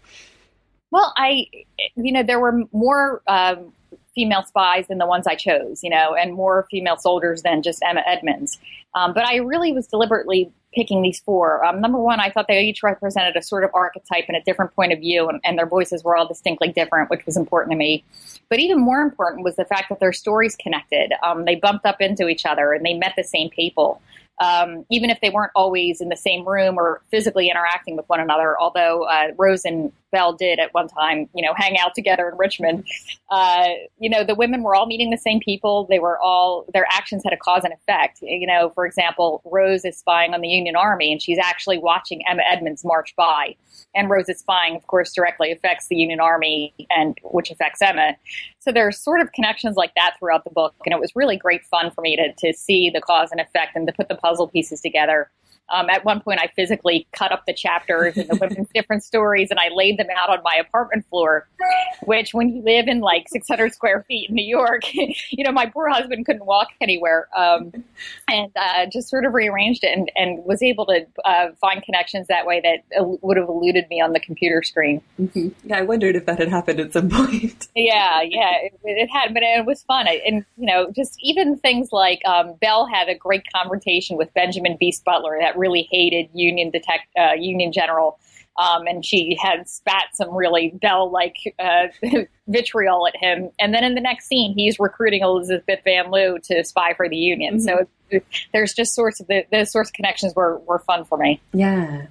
Well, 0.91 1.11
I, 1.17 1.47
you 1.95 2.13
know, 2.13 2.23
there 2.23 2.39
were 2.39 2.63
more 2.71 3.21
um, 3.27 3.73
female 4.15 4.43
spies 4.43 4.87
than 4.87 4.97
the 4.97 5.07
ones 5.07 5.27
I 5.27 5.35
chose, 5.35 5.81
you 5.83 5.89
know, 5.89 6.15
and 6.15 6.33
more 6.33 6.67
female 6.69 6.97
soldiers 6.97 7.41
than 7.41 7.63
just 7.63 7.81
Emma 7.83 8.01
Edmonds. 8.05 8.59
Um, 8.95 9.13
but 9.13 9.25
I 9.25 9.37
really 9.37 9.73
was 9.73 9.87
deliberately 9.87 10.51
picking 10.75 11.01
these 11.01 11.19
four. 11.19 11.63
Um, 11.65 11.81
number 11.81 11.97
one, 11.97 12.19
I 12.19 12.29
thought 12.29 12.47
they 12.47 12.61
each 12.61 12.83
represented 12.83 13.35
a 13.35 13.41
sort 13.41 13.63
of 13.63 13.71
archetype 13.73 14.25
and 14.27 14.37
a 14.37 14.41
different 14.41 14.73
point 14.75 14.93
of 14.93 14.99
view, 14.99 15.29
and, 15.29 15.39
and, 15.43 15.57
their 15.57 15.67
voices 15.67 16.03
were 16.03 16.15
all 16.15 16.27
distinctly 16.27 16.69
different, 16.69 17.09
which 17.09 17.25
was 17.25 17.37
important 17.37 17.71
to 17.71 17.77
me. 17.77 18.03
But 18.49 18.59
even 18.59 18.79
more 18.79 19.01
important 19.01 19.43
was 19.43 19.55
the 19.55 19.65
fact 19.65 19.89
that 19.89 19.99
their 19.99 20.13
stories 20.13 20.55
connected. 20.55 21.13
Um, 21.23 21.45
they 21.45 21.55
bumped 21.55 21.85
up 21.85 22.01
into 22.01 22.27
each 22.27 22.45
other 22.45 22.73
and 22.73 22.85
they 22.85 22.93
met 22.93 23.13
the 23.15 23.23
same 23.23 23.49
people 23.49 24.01
um, 24.39 24.85
even 24.89 25.09
if 25.09 25.19
they 25.21 25.29
weren't 25.29 25.51
always 25.55 26.01
in 26.01 26.09
the 26.09 26.17
same 26.17 26.47
room 26.47 26.77
or 26.77 27.01
physically 27.11 27.49
interacting 27.49 27.95
with 27.95 28.07
one 28.09 28.19
another. 28.19 28.59
Although 28.59 29.03
uh, 29.03 29.27
Rose 29.37 29.65
and 29.65 29.91
Belle 30.13 30.31
did 30.31 30.59
at 30.59 30.73
one 30.73 30.87
time, 30.87 31.27
you 31.35 31.43
know, 31.43 31.53
hang 31.57 31.77
out 31.77 31.93
together 31.93 32.29
in 32.29 32.37
Richmond. 32.37 32.85
Uh, 33.29 33.65
you 33.99 34.09
know, 34.09 34.23
the 34.23 34.35
women 34.35 34.63
were 34.63 34.75
all 34.75 34.85
meeting 34.85 35.09
the 35.09 35.17
same 35.17 35.41
people. 35.41 35.85
They 35.89 35.99
were 35.99 36.17
all 36.19 36.65
their 36.73 36.85
actions 36.89 37.23
had 37.25 37.33
a 37.33 37.37
cause 37.37 37.63
and 37.65 37.73
effect. 37.73 38.19
You 38.21 38.47
know, 38.47 38.69
for 38.69 38.85
example, 38.85 39.41
Rose 39.43 39.83
is 39.83 39.97
spying 39.97 40.33
on 40.33 40.41
the 40.41 40.47
Union 40.47 40.75
Army, 40.77 41.11
and 41.11 41.21
she's 41.21 41.39
actually 41.39 41.79
watching 41.79 42.21
Emma 42.29 42.43
Edmonds 42.49 42.85
march 42.85 43.13
by. 43.17 43.55
And 43.95 44.09
Rose's 44.09 44.39
spying, 44.39 44.75
of 44.75 44.87
course, 44.87 45.11
directly 45.13 45.51
affects 45.51 45.87
the 45.87 45.95
Union 45.95 46.19
Army, 46.19 46.73
and 46.89 47.17
which 47.23 47.51
affects 47.51 47.81
Emma. 47.81 48.15
So 48.59 48.71
there's 48.71 48.99
sort 48.99 49.19
of 49.19 49.31
connections 49.33 49.75
like 49.75 49.93
that 49.95 50.15
throughout 50.19 50.43
the 50.43 50.51
book, 50.51 50.75
and 50.85 50.93
it 50.93 50.99
was 50.99 51.15
really 51.15 51.35
great 51.35 51.65
fun 51.65 51.91
for 51.91 52.01
me 52.01 52.15
to 52.15 52.33
to 52.33 52.57
see 52.57 52.89
the 52.89 53.01
cause 53.01 53.31
and 53.31 53.41
effect 53.41 53.75
and 53.75 53.87
to 53.87 53.93
put 53.93 54.07
the 54.07 54.15
puzzle 54.15 54.47
pieces 54.47 54.79
together. 54.79 55.29
Um, 55.69 55.89
at 55.89 56.03
one 56.05 56.21
point, 56.21 56.39
I 56.41 56.47
physically 56.55 57.07
cut 57.13 57.31
up 57.31 57.45
the 57.45 57.53
chapters 57.53 58.17
and 58.17 58.27
the 58.29 58.35
women's 58.35 58.67
different 58.73 59.03
stories, 59.03 59.49
and 59.49 59.59
I 59.59 59.69
laid 59.73 59.97
them 59.97 60.07
out 60.15 60.29
on 60.29 60.43
my 60.43 60.55
apartment 60.55 61.05
floor. 61.09 61.47
Which, 62.03 62.33
when 62.33 62.49
you 62.49 62.61
live 62.63 62.87
in 62.87 62.99
like 62.99 63.29
600 63.29 63.73
square 63.73 64.03
feet 64.07 64.29
in 64.29 64.35
New 64.35 64.45
York, 64.45 64.81
you 64.93 65.43
know, 65.43 65.51
my 65.51 65.67
poor 65.67 65.89
husband 65.89 66.25
couldn't 66.25 66.45
walk 66.45 66.69
anywhere, 66.81 67.27
um, 67.35 67.71
and 68.27 68.51
uh, 68.55 68.85
just 68.91 69.09
sort 69.09 69.25
of 69.25 69.33
rearranged 69.33 69.83
it 69.83 69.97
and, 69.97 70.11
and 70.15 70.43
was 70.45 70.61
able 70.61 70.85
to 70.87 71.05
uh, 71.25 71.47
find 71.61 71.81
connections 71.83 72.27
that 72.27 72.45
way 72.45 72.61
that 72.61 73.19
would 73.21 73.37
have 73.37 73.47
eluded 73.47 73.85
me 73.89 74.01
on 74.01 74.13
the 74.13 74.19
computer 74.19 74.61
screen. 74.63 75.01
Mm-hmm. 75.19 75.49
Yeah, 75.63 75.77
I 75.77 75.81
wondered 75.83 76.15
if 76.15 76.25
that 76.25 76.39
had 76.39 76.49
happened 76.49 76.79
at 76.79 76.93
some 76.93 77.09
point. 77.09 77.67
yeah, 77.75 78.21
yeah, 78.21 78.51
it, 78.63 78.73
it, 78.83 79.09
had, 79.09 79.33
but 79.33 79.43
it 79.43 79.65
was 79.65 79.83
fun, 79.83 80.07
and 80.07 80.45
you 80.57 80.65
know, 80.65 80.91
just 80.91 81.17
even 81.21 81.57
things 81.57 81.91
like 81.91 82.19
um, 82.25 82.55
Belle 82.61 82.85
had 82.85 83.09
a 83.09 83.15
great 83.15 83.43
confrontation 83.53 84.17
with 84.17 84.33
Benjamin 84.33 84.77
Beast 84.77 85.03
Butler 85.05 85.37
that 85.39 85.52
really 85.57 85.87
hated 85.91 86.29
Union 86.33 86.69
detect 86.71 87.07
uh, 87.17 87.33
Union 87.37 87.71
General. 87.71 88.19
Um, 88.57 88.85
and 88.85 89.03
she 89.03 89.35
had 89.41 89.67
spat 89.67 90.09
some 90.13 90.35
really 90.35 90.77
bell 90.79 91.11
like 91.11 91.37
uh, 91.57 91.87
vitriol 92.47 93.07
at 93.07 93.15
him. 93.15 93.49
And 93.59 93.73
then 93.73 93.83
in 93.83 93.95
the 93.95 94.01
next 94.01 94.27
scene, 94.27 94.53
he's 94.55 94.79
recruiting 94.79 95.23
Elizabeth 95.23 95.79
Van 95.83 96.11
Lew 96.11 96.37
to 96.43 96.63
spy 96.63 96.93
for 96.93 97.09
the 97.09 97.17
Union. 97.17 97.57
Mm-hmm. 97.57 97.85
So 98.11 98.21
there's 98.53 98.73
just 98.73 98.93
sorts 98.93 99.19
of 99.19 99.27
the, 99.27 99.45
those 99.51 99.71
sorts 99.71 99.89
of 99.89 99.93
connections 99.93 100.35
were, 100.35 100.59
were 100.59 100.79
fun 100.79 101.03
for 101.03 101.17
me. 101.17 101.41
Yeah. 101.51 102.05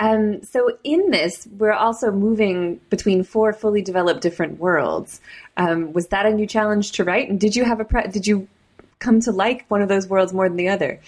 Um, 0.00 0.42
so 0.42 0.76
in 0.82 1.10
this, 1.10 1.48
we're 1.58 1.72
also 1.72 2.10
moving 2.10 2.80
between 2.90 3.22
four 3.22 3.52
fully 3.52 3.82
developed 3.82 4.20
different 4.20 4.58
worlds. 4.58 5.20
Um, 5.56 5.92
was 5.92 6.08
that 6.08 6.26
a 6.26 6.30
new 6.30 6.46
challenge 6.46 6.92
to 6.92 7.04
write? 7.04 7.28
And 7.28 7.40
did 7.40 7.54
you 7.56 7.64
have 7.64 7.80
a 7.80 7.84
pre- 7.84 8.08
did 8.08 8.26
you 8.26 8.48
come 8.98 9.20
to 9.20 9.30
like 9.30 9.64
one 9.68 9.82
of 9.82 9.88
those 9.88 10.08
worlds 10.08 10.32
more 10.32 10.48
than 10.48 10.56
the 10.56 10.68
other? 10.68 11.00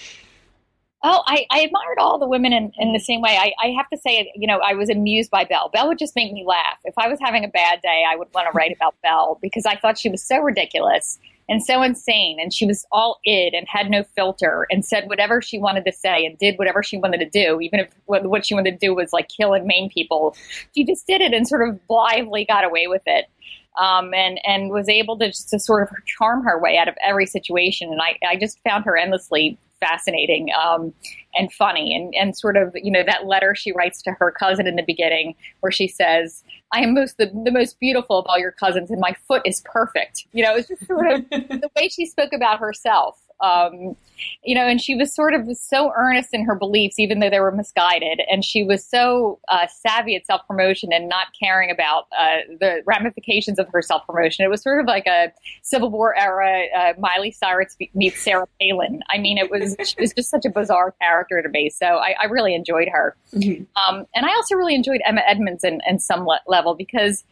Oh, 1.02 1.22
I, 1.26 1.46
I 1.50 1.60
admired 1.60 1.98
all 1.98 2.18
the 2.18 2.26
women 2.26 2.52
in, 2.52 2.72
in 2.78 2.92
the 2.92 2.98
same 2.98 3.20
way. 3.20 3.36
I, 3.38 3.52
I 3.62 3.68
have 3.76 3.88
to 3.90 3.98
say, 3.98 4.32
you 4.34 4.46
know, 4.46 4.58
I 4.58 4.74
was 4.74 4.88
amused 4.88 5.30
by 5.30 5.44
Belle. 5.44 5.70
Belle 5.72 5.88
would 5.88 5.98
just 5.98 6.16
make 6.16 6.32
me 6.32 6.44
laugh. 6.44 6.78
If 6.84 6.94
I 6.98 7.08
was 7.08 7.18
having 7.20 7.44
a 7.44 7.48
bad 7.48 7.80
day, 7.82 8.04
I 8.08 8.16
would 8.16 8.28
want 8.34 8.50
to 8.50 8.56
write 8.56 8.74
about 8.74 8.94
Belle 9.02 9.38
because 9.42 9.66
I 9.66 9.76
thought 9.76 9.98
she 9.98 10.08
was 10.08 10.22
so 10.22 10.38
ridiculous 10.38 11.18
and 11.48 11.62
so 11.62 11.82
insane. 11.82 12.38
And 12.40 12.52
she 12.52 12.66
was 12.66 12.86
all 12.90 13.20
id 13.24 13.54
and 13.54 13.68
had 13.68 13.90
no 13.90 14.04
filter 14.16 14.66
and 14.70 14.84
said 14.84 15.08
whatever 15.08 15.42
she 15.42 15.58
wanted 15.58 15.84
to 15.84 15.92
say 15.92 16.24
and 16.24 16.36
did 16.38 16.58
whatever 16.58 16.82
she 16.82 16.96
wanted 16.96 17.18
to 17.18 17.28
do, 17.28 17.60
even 17.60 17.80
if 17.80 17.90
what 18.06 18.46
she 18.46 18.54
wanted 18.54 18.72
to 18.72 18.86
do 18.86 18.94
was 18.94 19.12
like 19.12 19.28
kill 19.28 19.52
and 19.54 19.66
maim 19.66 19.90
people. 19.90 20.34
She 20.74 20.84
just 20.84 21.06
did 21.06 21.20
it 21.20 21.32
and 21.32 21.46
sort 21.46 21.68
of 21.68 21.86
blithely 21.86 22.46
got 22.46 22.64
away 22.64 22.86
with 22.86 23.02
it. 23.06 23.26
Um, 23.78 24.14
and 24.14 24.40
and 24.46 24.70
was 24.70 24.88
able 24.88 25.18
to 25.18 25.26
just 25.26 25.50
to 25.50 25.58
sort 25.58 25.82
of 25.82 25.90
charm 26.06 26.42
her 26.44 26.58
way 26.58 26.78
out 26.78 26.88
of 26.88 26.94
every 27.06 27.26
situation. 27.26 27.92
And 27.92 28.00
I, 28.00 28.16
I 28.26 28.36
just 28.36 28.58
found 28.64 28.86
her 28.86 28.96
endlessly 28.96 29.58
fascinating 29.80 30.48
um, 30.60 30.92
and 31.34 31.52
funny. 31.52 31.94
And, 31.94 32.14
and 32.14 32.36
sort 32.36 32.56
of 32.56 32.74
you 32.74 32.90
know 32.90 33.02
that 33.04 33.26
letter 33.26 33.54
she 33.54 33.72
writes 33.72 34.02
to 34.02 34.12
her 34.12 34.30
cousin 34.30 34.66
in 34.66 34.76
the 34.76 34.82
beginning 34.82 35.34
where 35.60 35.72
she 35.72 35.88
says 35.88 36.42
i 36.72 36.80
am 36.80 36.94
most 36.94 37.16
the, 37.18 37.26
the 37.44 37.50
most 37.50 37.78
beautiful 37.80 38.18
of 38.18 38.26
all 38.28 38.38
your 38.38 38.52
cousins 38.52 38.90
and 38.90 39.00
my 39.00 39.14
foot 39.26 39.42
is 39.44 39.62
perfect. 39.64 40.26
You 40.32 40.44
know 40.44 40.54
it's 40.54 40.68
just 40.68 40.86
sort 40.86 41.10
of 41.10 41.28
the 41.30 41.70
way 41.76 41.88
she 41.88 42.06
spoke 42.06 42.32
about 42.32 42.60
herself 42.60 43.25
Um, 43.40 43.96
you 44.42 44.54
know, 44.54 44.66
and 44.66 44.80
she 44.80 44.94
was 44.94 45.14
sort 45.14 45.34
of 45.34 45.46
so 45.56 45.92
earnest 45.94 46.30
in 46.32 46.44
her 46.44 46.54
beliefs, 46.54 46.98
even 46.98 47.20
though 47.20 47.28
they 47.28 47.40
were 47.40 47.52
misguided. 47.52 48.20
And 48.30 48.44
she 48.44 48.64
was 48.64 48.84
so 48.84 49.38
uh, 49.48 49.66
savvy 49.66 50.16
at 50.16 50.26
self 50.26 50.46
promotion 50.46 50.92
and 50.92 51.08
not 51.08 51.28
caring 51.38 51.70
about 51.70 52.06
uh, 52.18 52.38
the 52.58 52.82
ramifications 52.86 53.58
of 53.58 53.68
her 53.72 53.82
self 53.82 54.06
promotion. 54.06 54.44
It 54.44 54.48
was 54.48 54.62
sort 54.62 54.80
of 54.80 54.86
like 54.86 55.06
a 55.06 55.32
Civil 55.62 55.90
War 55.90 56.16
era 56.16 56.64
uh, 56.76 56.92
Miley 56.98 57.30
Cyrus 57.30 57.76
meets 57.94 58.22
Sarah 58.22 58.48
Palin. 58.60 59.00
I 59.10 59.18
mean, 59.18 59.38
it 59.38 59.50
was 59.50 59.76
she 59.84 59.96
was 59.98 60.12
just 60.14 60.30
such 60.30 60.44
a 60.44 60.50
bizarre 60.50 60.94
character 61.00 61.42
to 61.42 61.48
me. 61.48 61.70
So 61.70 61.86
I, 61.86 62.14
I 62.20 62.24
really 62.26 62.54
enjoyed 62.54 62.88
her. 62.88 63.16
Mm-hmm. 63.34 63.64
Um, 63.76 64.06
and 64.14 64.26
I 64.26 64.30
also 64.30 64.54
really 64.54 64.74
enjoyed 64.74 65.00
Emma 65.04 65.22
Edmonds 65.26 65.64
in, 65.64 65.80
in 65.86 65.98
some 65.98 66.26
le- 66.26 66.40
level 66.46 66.74
because 66.74 67.24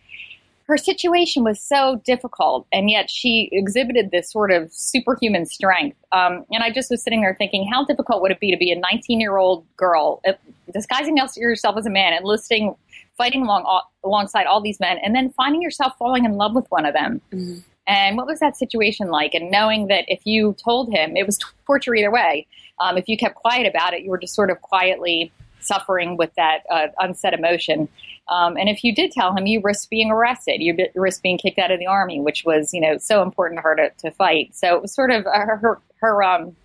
her 0.67 0.79
situation 0.79 1.45
was 1.45 1.61
so 1.61 2.01
difficult, 2.05 2.67
and 2.73 2.91
yet 2.91 3.11
she 3.11 3.51
exhibited 3.53 4.11
this 4.11 4.31
sort 4.31 4.51
of 4.51 4.73
superhuman 4.73 5.45
strength. 5.45 5.97
Um, 6.11 6.45
and 6.51 6.63
I 6.63 6.71
just 6.71 6.91
was 6.91 7.03
sitting 7.03 7.21
there 7.21 7.35
thinking, 7.37 7.69
how 7.71 7.85
difficult 7.85 8.23
would 8.23 8.31
it 8.31 8.41
be 8.41 8.51
to 8.51 8.57
be 8.57 8.73
a 8.73 8.79
19 8.79 9.21
year 9.21 9.37
old 9.37 9.67
girl, 9.77 10.23
uh, 10.27 10.33
disguising 10.73 11.19
yourself 11.37 11.77
as 11.77 11.85
a 11.85 11.91
man, 11.91 12.15
enlisting, 12.15 12.75
fighting 13.19 13.43
along 13.43 13.65
all, 13.65 13.93
alongside 14.05 14.47
all 14.47 14.63
these 14.63 14.81
men, 14.81 14.99
and 14.99 15.15
then 15.15 15.31
finding 15.37 15.61
yourself 15.61 15.93
falling 15.99 16.25
in 16.25 16.37
love 16.37 16.55
with 16.55 16.71
one 16.71 16.87
of 16.87 16.95
them? 16.95 17.21
Mm-hmm. 17.33 17.59
And 17.87 18.17
what 18.17 18.27
was 18.27 18.41
that 18.41 18.57
situation 18.57 19.09
like? 19.09 19.35
And 19.35 19.51
knowing 19.51 19.89
that 19.89 20.05
if 20.09 20.25
you 20.25 20.57
told 20.65 20.91
him, 20.91 21.15
it 21.15 21.27
was 21.27 21.39
torture 21.67 21.95
either 21.95 22.11
way. 22.11 22.47
Um, 22.81 22.97
if 22.97 23.07
you 23.07 23.19
kept 23.19 23.35
quiet 23.35 23.67
about 23.67 23.93
it, 23.93 24.03
you 24.03 24.11
were 24.11 24.19
just 24.19 24.35
sort 24.35 24.51
of 24.51 24.63
quietly 24.63 25.31
suffering 25.65 26.17
with 26.17 26.35
that 26.37 26.61
uh, 26.71 26.89
unsaid 26.99 27.35
emotion. 27.35 27.89
Um, 28.29 28.57
and 28.57 28.69
if 28.69 28.85
you 28.85 28.95
did 28.95 29.13
tell 29.13 29.37
him, 29.37 29.47
you 29.47 29.61
risk 29.63 29.91
being 29.91 30.11
arrested, 30.11 30.63
you 30.63 30.77
risk 30.95 31.23
being 31.23 31.39
kicked 31.39 31.59
out 31.59 31.71
of 31.71 31.79
the 31.79 31.87
army, 31.87 32.21
which 32.21 32.45
was, 32.45 32.73
you 32.73 32.81
know, 32.81 32.97
so 32.99 33.23
important 33.23 33.59
to 33.59 33.63
her 33.63 33.77
to, 33.77 33.91
to 33.99 34.11
fight. 34.13 34.55
So 34.55 34.75
it 34.77 34.83
was 34.83 34.95
sort 34.95 35.11
of 35.11 35.25
her, 35.25 35.57
her, 35.57 35.81
her 36.01 36.23
um, 36.23 36.57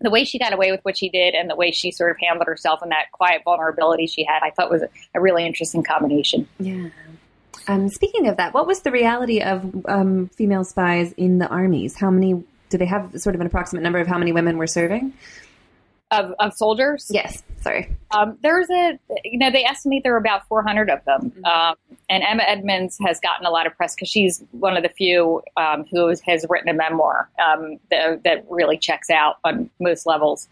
the 0.00 0.10
way 0.10 0.24
she 0.24 0.38
got 0.38 0.52
away 0.52 0.70
with 0.70 0.80
what 0.84 0.96
she 0.96 1.08
did 1.08 1.34
and 1.34 1.50
the 1.50 1.56
way 1.56 1.70
she 1.70 1.90
sort 1.90 2.10
of 2.10 2.16
handled 2.20 2.46
herself 2.46 2.80
and 2.82 2.90
that 2.90 3.12
quiet 3.12 3.42
vulnerability 3.44 4.06
she 4.06 4.24
had, 4.24 4.40
I 4.42 4.50
thought 4.50 4.70
was 4.70 4.82
a, 4.82 4.88
a 5.14 5.20
really 5.20 5.44
interesting 5.44 5.82
combination. 5.82 6.48
Yeah. 6.58 6.88
Um, 7.68 7.88
speaking 7.88 8.26
of 8.26 8.36
that, 8.38 8.54
what 8.54 8.66
was 8.66 8.80
the 8.80 8.90
reality 8.90 9.42
of 9.42 9.86
um, 9.86 10.28
female 10.28 10.64
spies 10.64 11.12
in 11.12 11.38
the 11.38 11.48
armies? 11.48 11.96
How 11.96 12.10
many 12.10 12.42
do 12.70 12.78
they 12.78 12.86
have? 12.86 13.20
Sort 13.20 13.34
of 13.34 13.40
an 13.40 13.46
approximate 13.46 13.82
number 13.82 13.98
of 13.98 14.06
how 14.06 14.16
many 14.16 14.32
women 14.32 14.56
were 14.56 14.66
serving? 14.66 15.12
Of, 16.10 16.34
of 16.38 16.54
soldiers. 16.54 17.10
Yes, 17.10 17.42
sorry. 17.60 17.94
Um, 18.10 18.38
there's 18.42 18.68
a, 18.70 18.98
you 19.24 19.38
know, 19.38 19.50
they 19.50 19.64
estimate 19.64 20.02
there 20.02 20.14
are 20.14 20.18
about 20.18 20.46
400 20.48 20.90
of 20.90 21.04
them. 21.04 21.30
Mm-hmm. 21.30 21.44
Um, 21.44 21.76
and 22.08 22.24
Emma 22.24 22.42
Edmonds 22.42 22.98
has 23.06 23.20
gotten 23.20 23.46
a 23.46 23.50
lot 23.50 23.66
of 23.66 23.76
press 23.76 23.94
because 23.94 24.08
she's 24.08 24.42
one 24.50 24.76
of 24.76 24.82
the 24.82 24.88
few 24.88 25.42
um, 25.56 25.84
who 25.90 26.08
has 26.08 26.44
written 26.48 26.68
a 26.68 26.74
memoir 26.74 27.30
um, 27.38 27.78
that, 27.90 28.24
that, 28.24 28.44
really 28.50 28.76
checks 28.76 29.10
out 29.10 29.36
on 29.44 29.70
most 29.78 30.06
levels. 30.06 30.48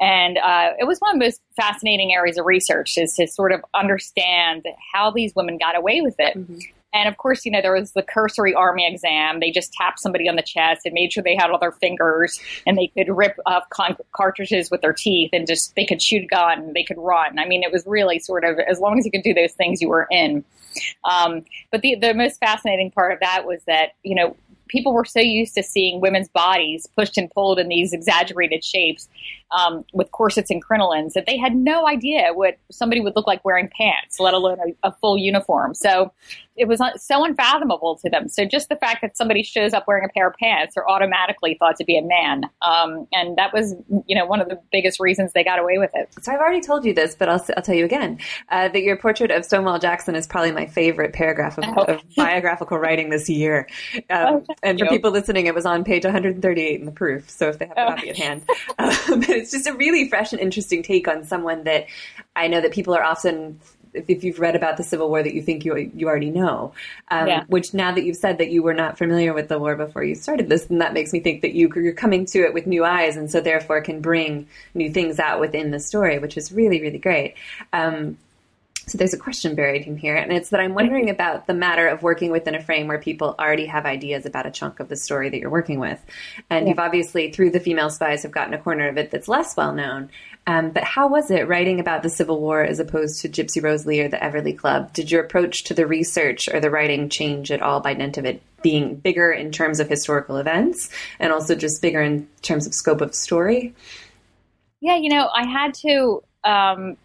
And 0.00 0.38
uh, 0.38 0.70
it 0.78 0.84
was 0.86 0.98
one 1.00 1.14
of 1.14 1.20
the 1.20 1.26
most 1.26 1.40
fascinating 1.56 2.14
areas 2.14 2.38
of 2.38 2.46
research 2.46 2.96
is 2.96 3.14
to 3.16 3.26
sort 3.26 3.52
of 3.52 3.62
understand 3.74 4.66
how 4.92 5.10
these 5.10 5.34
women 5.34 5.58
got 5.58 5.76
away 5.76 6.00
with 6.00 6.14
it. 6.18 6.38
Mm-hmm. 6.38 6.60
And 6.92 7.08
of 7.08 7.16
course, 7.16 7.44
you 7.44 7.52
know, 7.52 7.62
there 7.62 7.72
was 7.72 7.92
the 7.92 8.02
cursory 8.02 8.54
army 8.54 8.86
exam. 8.86 9.40
They 9.40 9.50
just 9.50 9.72
tapped 9.72 9.98
somebody 10.00 10.28
on 10.28 10.36
the 10.36 10.42
chest 10.42 10.82
and 10.84 10.92
made 10.92 11.12
sure 11.12 11.22
they 11.22 11.36
had 11.36 11.50
all 11.50 11.58
their 11.58 11.72
fingers 11.72 12.38
and 12.66 12.76
they 12.76 12.88
could 12.88 13.08
rip 13.08 13.38
off 13.46 13.68
con- 13.70 13.96
cartridges 14.12 14.70
with 14.70 14.82
their 14.82 14.92
teeth 14.92 15.30
and 15.32 15.46
just, 15.46 15.74
they 15.74 15.86
could 15.86 16.02
shoot 16.02 16.24
a 16.24 16.26
gun, 16.26 16.72
they 16.74 16.84
could 16.84 16.98
run. 16.98 17.38
I 17.38 17.46
mean, 17.46 17.62
it 17.62 17.72
was 17.72 17.84
really 17.86 18.18
sort 18.18 18.44
of, 18.44 18.58
as 18.58 18.78
long 18.78 18.98
as 18.98 19.04
you 19.04 19.10
could 19.10 19.22
do 19.22 19.34
those 19.34 19.52
things, 19.52 19.80
you 19.80 19.88
were 19.88 20.06
in. 20.10 20.44
Um, 21.04 21.44
but 21.70 21.82
the, 21.82 21.96
the 21.96 22.14
most 22.14 22.38
fascinating 22.38 22.90
part 22.90 23.12
of 23.12 23.20
that 23.20 23.46
was 23.46 23.62
that, 23.66 23.92
you 24.02 24.14
know, 24.14 24.36
people 24.68 24.92
were 24.92 25.04
so 25.04 25.20
used 25.20 25.54
to 25.54 25.62
seeing 25.62 26.00
women's 26.00 26.28
bodies 26.28 26.86
pushed 26.96 27.18
and 27.18 27.30
pulled 27.30 27.58
in 27.58 27.68
these 27.68 27.92
exaggerated 27.92 28.64
shapes 28.64 29.08
um, 29.50 29.84
with 29.92 30.10
corsets 30.10 30.50
and 30.50 30.64
crinolines 30.64 31.12
that 31.12 31.26
they 31.26 31.36
had 31.36 31.54
no 31.54 31.86
idea 31.86 32.32
what 32.32 32.58
somebody 32.70 33.00
would 33.00 33.14
look 33.14 33.26
like 33.26 33.44
wearing 33.44 33.68
pants, 33.68 34.18
let 34.18 34.34
alone 34.34 34.58
a, 34.60 34.88
a 34.88 34.92
full 34.92 35.18
uniform. 35.18 35.74
So 35.74 36.12
it 36.56 36.68
was 36.68 36.80
so 36.96 37.24
unfathomable 37.24 37.96
to 37.96 38.10
them. 38.10 38.28
So 38.28 38.44
just 38.44 38.68
the 38.68 38.76
fact 38.76 39.00
that 39.02 39.16
somebody 39.16 39.42
shows 39.42 39.72
up 39.72 39.86
wearing 39.86 40.04
a 40.04 40.08
pair 40.08 40.28
of 40.28 40.34
pants, 40.36 40.74
they're 40.74 40.88
automatically 40.88 41.56
thought 41.58 41.76
to 41.76 41.84
be 41.84 41.96
a 41.96 42.02
man, 42.02 42.44
um, 42.60 43.06
and 43.12 43.36
that 43.36 43.52
was, 43.52 43.74
you 44.06 44.14
know, 44.14 44.26
one 44.26 44.40
of 44.40 44.48
the 44.48 44.60
biggest 44.70 45.00
reasons 45.00 45.32
they 45.32 45.44
got 45.44 45.58
away 45.58 45.78
with 45.78 45.90
it. 45.94 46.08
So 46.20 46.32
I've 46.32 46.40
already 46.40 46.60
told 46.60 46.84
you 46.84 46.92
this, 46.92 47.14
but 47.14 47.28
I'll, 47.28 47.44
I'll 47.56 47.62
tell 47.62 47.74
you 47.74 47.84
again 47.84 48.18
uh, 48.50 48.68
that 48.68 48.82
your 48.82 48.96
portrait 48.96 49.30
of 49.30 49.44
Stonewall 49.44 49.78
Jackson 49.78 50.14
is 50.14 50.26
probably 50.26 50.52
my 50.52 50.66
favorite 50.66 51.12
paragraph 51.14 51.58
of, 51.58 51.64
oh. 51.66 51.84
of 51.84 52.02
biographical 52.16 52.78
writing 52.78 53.10
this 53.10 53.28
year. 53.28 53.68
Um, 54.10 54.44
and 54.62 54.78
for 54.78 54.86
people 54.86 55.10
listening, 55.10 55.46
it 55.46 55.54
was 55.54 55.66
on 55.66 55.84
page 55.84 56.04
138 56.04 56.80
in 56.80 56.86
the 56.86 56.92
proof. 56.92 57.28
So 57.28 57.48
if 57.48 57.58
they 57.58 57.66
have 57.66 57.76
a 57.76 57.80
oh. 57.82 57.88
copy 57.88 58.10
at 58.10 58.16
hand, 58.16 58.42
uh, 58.78 58.96
but 59.08 59.30
it's 59.30 59.50
just 59.50 59.66
a 59.66 59.74
really 59.74 60.08
fresh 60.08 60.32
and 60.32 60.40
interesting 60.40 60.82
take 60.82 61.08
on 61.08 61.24
someone 61.24 61.64
that 61.64 61.86
I 62.36 62.48
know 62.48 62.60
that 62.60 62.72
people 62.72 62.94
are 62.94 63.02
often 63.02 63.58
if, 63.94 64.08
if, 64.08 64.24
you've 64.24 64.38
read 64.38 64.56
about 64.56 64.78
the 64.78 64.82
Civil 64.82 65.08
War 65.08 65.22
that 65.22 65.34
you 65.34 65.42
think 65.42 65.64
you 65.64 65.76
you 65.76 66.08
already 66.08 66.30
know. 66.30 66.72
Um, 67.10 67.26
yeah. 67.26 67.44
Which 67.48 67.74
now 67.74 67.92
that 67.92 68.04
you've 68.04 68.16
said 68.16 68.38
that 68.38 68.50
you 68.50 68.62
were 68.62 68.74
not 68.74 68.96
familiar 68.96 69.34
with 69.34 69.48
the 69.48 69.58
war 69.58 69.76
before 69.76 70.02
you 70.02 70.14
started 70.14 70.48
this, 70.48 70.64
then 70.66 70.78
that 70.78 70.94
makes 70.94 71.12
me 71.12 71.20
think 71.20 71.42
that 71.42 71.52
you 71.52 71.70
you're 71.74 71.92
coming 71.92 72.24
to 72.26 72.40
it 72.40 72.54
with 72.54 72.66
new 72.66 72.84
eyes, 72.84 73.16
and 73.16 73.30
so 73.30 73.40
therefore 73.40 73.80
can 73.82 74.00
bring 74.00 74.46
new 74.74 74.90
things 74.90 75.18
out 75.18 75.40
within 75.40 75.70
the 75.72 75.80
story, 75.80 76.18
which 76.18 76.36
is 76.36 76.52
really 76.52 76.80
really 76.80 76.98
great. 76.98 77.34
Um, 77.72 78.16
so 78.92 78.98
there's 78.98 79.14
a 79.14 79.18
question 79.18 79.54
buried 79.54 79.86
in 79.86 79.96
here, 79.96 80.14
and 80.14 80.30
it's 80.30 80.50
that 80.50 80.60
I'm 80.60 80.74
wondering 80.74 81.08
about 81.08 81.46
the 81.46 81.54
matter 81.54 81.88
of 81.88 82.02
working 82.02 82.30
within 82.30 82.54
a 82.54 82.60
frame 82.60 82.88
where 82.88 82.98
people 82.98 83.34
already 83.38 83.64
have 83.64 83.86
ideas 83.86 84.26
about 84.26 84.44
a 84.44 84.50
chunk 84.50 84.80
of 84.80 84.90
the 84.90 84.96
story 84.96 85.30
that 85.30 85.40
you're 85.40 85.48
working 85.48 85.80
with. 85.80 85.98
And 86.50 86.66
yeah. 86.66 86.72
you've 86.72 86.78
obviously, 86.78 87.32
through 87.32 87.52
the 87.52 87.58
female 87.58 87.88
spies, 87.88 88.22
have 88.22 88.32
gotten 88.32 88.52
a 88.52 88.58
corner 88.58 88.88
of 88.88 88.98
it 88.98 89.10
that's 89.10 89.28
less 89.28 89.56
well 89.56 89.72
known. 89.72 90.10
Um, 90.46 90.72
but 90.72 90.84
how 90.84 91.08
was 91.08 91.30
it 91.30 91.48
writing 91.48 91.80
about 91.80 92.02
the 92.02 92.10
Civil 92.10 92.38
War 92.38 92.62
as 92.62 92.80
opposed 92.80 93.22
to 93.22 93.30
Gypsy 93.30 93.62
Rose 93.62 93.86
Lee 93.86 94.00
or 94.00 94.08
the 94.08 94.22
Everleigh 94.22 94.52
Club? 94.52 94.92
Did 94.92 95.10
your 95.10 95.24
approach 95.24 95.64
to 95.64 95.74
the 95.74 95.86
research 95.86 96.48
or 96.52 96.60
the 96.60 96.68
writing 96.68 97.08
change 97.08 97.50
at 97.50 97.62
all 97.62 97.80
by 97.80 97.94
dint 97.94 98.18
of 98.18 98.26
it 98.26 98.42
being 98.60 98.96
bigger 98.96 99.32
in 99.32 99.52
terms 99.52 99.80
of 99.80 99.88
historical 99.88 100.36
events 100.36 100.90
and 101.18 101.32
also 101.32 101.54
just 101.54 101.80
bigger 101.80 102.02
in 102.02 102.28
terms 102.42 102.66
of 102.66 102.74
scope 102.74 103.00
of 103.00 103.14
story? 103.14 103.74
Yeah, 104.82 104.96
you 104.96 105.08
know, 105.08 105.30
I 105.34 105.46
had 105.46 105.72
to. 105.76 106.22
Um, 106.44 106.98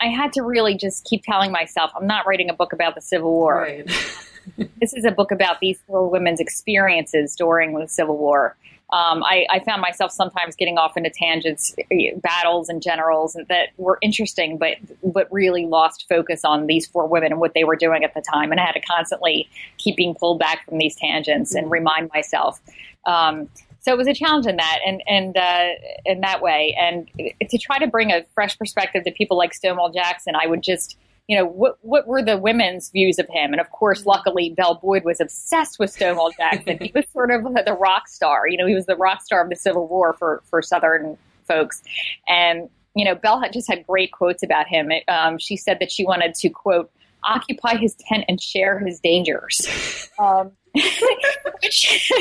I 0.00 0.06
had 0.06 0.32
to 0.34 0.42
really 0.42 0.76
just 0.76 1.04
keep 1.04 1.24
telling 1.24 1.50
myself, 1.50 1.90
I'm 1.96 2.06
not 2.06 2.26
writing 2.26 2.50
a 2.50 2.54
book 2.54 2.72
about 2.72 2.94
the 2.94 3.00
Civil 3.00 3.30
War. 3.30 3.62
Right. 3.62 3.86
this 4.80 4.94
is 4.94 5.04
a 5.04 5.10
book 5.10 5.30
about 5.30 5.60
these 5.60 5.78
four 5.86 6.08
women's 6.08 6.40
experiences 6.40 7.34
during 7.36 7.78
the 7.78 7.88
Civil 7.88 8.16
War 8.16 8.56
um, 8.90 9.22
I, 9.22 9.46
I, 9.50 9.60
found 9.60 9.82
myself 9.82 10.12
sometimes 10.12 10.56
getting 10.56 10.78
off 10.78 10.96
into 10.96 11.10
tangents, 11.10 11.76
battles 12.22 12.70
and 12.70 12.80
generals 12.80 13.36
that 13.48 13.68
were 13.76 13.98
interesting, 14.00 14.56
but 14.56 14.76
but 15.02 15.30
really 15.30 15.66
lost 15.66 16.06
focus 16.08 16.42
on 16.42 16.66
these 16.66 16.86
four 16.86 17.06
women 17.06 17.32
and 17.32 17.40
what 17.40 17.52
they 17.52 17.64
were 17.64 17.76
doing 17.76 18.02
at 18.02 18.14
the 18.14 18.22
time, 18.22 18.50
and 18.50 18.58
I 18.58 18.64
had 18.64 18.72
to 18.72 18.80
constantly 18.80 19.46
keep 19.76 19.96
being 19.96 20.14
pulled 20.14 20.38
back 20.38 20.64
from 20.66 20.78
these 20.78 20.96
tangents 20.96 21.54
and 21.54 21.70
remind 21.70 22.08
myself. 22.14 22.60
Um, 23.04 23.50
so 23.88 23.94
it 23.94 23.96
was 23.96 24.06
a 24.06 24.12
challenge 24.12 24.46
in 24.46 24.56
that 24.56 24.80
and 24.86 25.02
and 25.06 25.34
uh, 25.34 25.68
in 26.04 26.20
that 26.20 26.42
way, 26.42 26.76
and 26.78 27.08
to 27.48 27.56
try 27.56 27.78
to 27.78 27.86
bring 27.86 28.12
a 28.12 28.22
fresh 28.34 28.58
perspective 28.58 29.02
to 29.04 29.10
people 29.12 29.38
like 29.38 29.54
Stonewall 29.54 29.90
Jackson, 29.90 30.34
I 30.34 30.46
would 30.46 30.62
just 30.62 30.98
you 31.26 31.38
know, 31.38 31.46
what 31.46 31.78
what 31.80 32.06
were 32.06 32.22
the 32.22 32.36
women's 32.36 32.90
views 32.90 33.18
of 33.18 33.26
him? 33.30 33.52
And 33.52 33.60
of 33.60 33.70
course, 33.70 34.04
luckily, 34.04 34.50
Belle 34.50 34.74
Boyd 34.74 35.04
was 35.04 35.20
obsessed 35.20 35.78
with 35.78 35.90
Stonewall 35.90 36.32
Jackson. 36.32 36.78
he 36.82 36.92
was 36.94 37.06
sort 37.14 37.30
of 37.30 37.44
the 37.44 37.76
rock 37.80 38.08
star. 38.08 38.46
You 38.46 38.58
know, 38.58 38.66
he 38.66 38.74
was 38.74 38.84
the 38.84 38.96
rock 38.96 39.22
star 39.22 39.42
of 39.42 39.48
the 39.48 39.56
Civil 39.56 39.88
War 39.88 40.12
for 40.18 40.42
for 40.50 40.60
Southern 40.60 41.16
folks. 41.46 41.82
And 42.28 42.68
you 42.94 43.06
know, 43.06 43.14
Belle 43.14 43.40
had 43.40 43.54
just 43.54 43.68
had 43.68 43.86
great 43.86 44.12
quotes 44.12 44.42
about 44.42 44.66
him. 44.66 44.90
It, 44.90 45.04
um, 45.08 45.38
she 45.38 45.56
said 45.56 45.78
that 45.80 45.90
she 45.90 46.04
wanted 46.04 46.34
to 46.34 46.50
quote 46.50 46.90
occupy 47.28 47.76
his 47.76 47.94
tent 48.08 48.24
and 48.28 48.40
share 48.40 48.78
his 48.78 49.00
dangers. 49.00 50.08
Um, 50.18 50.52
which, 51.62 52.12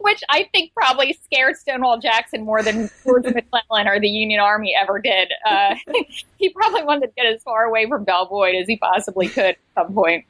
which 0.00 0.22
I 0.28 0.48
think 0.52 0.72
probably 0.74 1.18
scared 1.24 1.56
Stonewall 1.56 1.98
Jackson 1.98 2.44
more 2.44 2.62
than 2.62 2.90
George 3.04 3.24
McClellan 3.34 3.88
or 3.88 4.00
the 4.00 4.08
Union 4.08 4.40
Army 4.40 4.74
ever 4.80 4.98
did. 4.98 5.32
Uh, 5.46 5.74
he 6.38 6.48
probably 6.50 6.82
wanted 6.84 7.08
to 7.08 7.12
get 7.16 7.26
as 7.26 7.42
far 7.42 7.64
away 7.64 7.88
from 7.88 8.04
Boyd 8.04 8.54
as 8.54 8.66
he 8.66 8.76
possibly 8.76 9.28
could 9.28 9.44
at 9.44 9.58
some 9.74 9.94
point. 9.94 10.24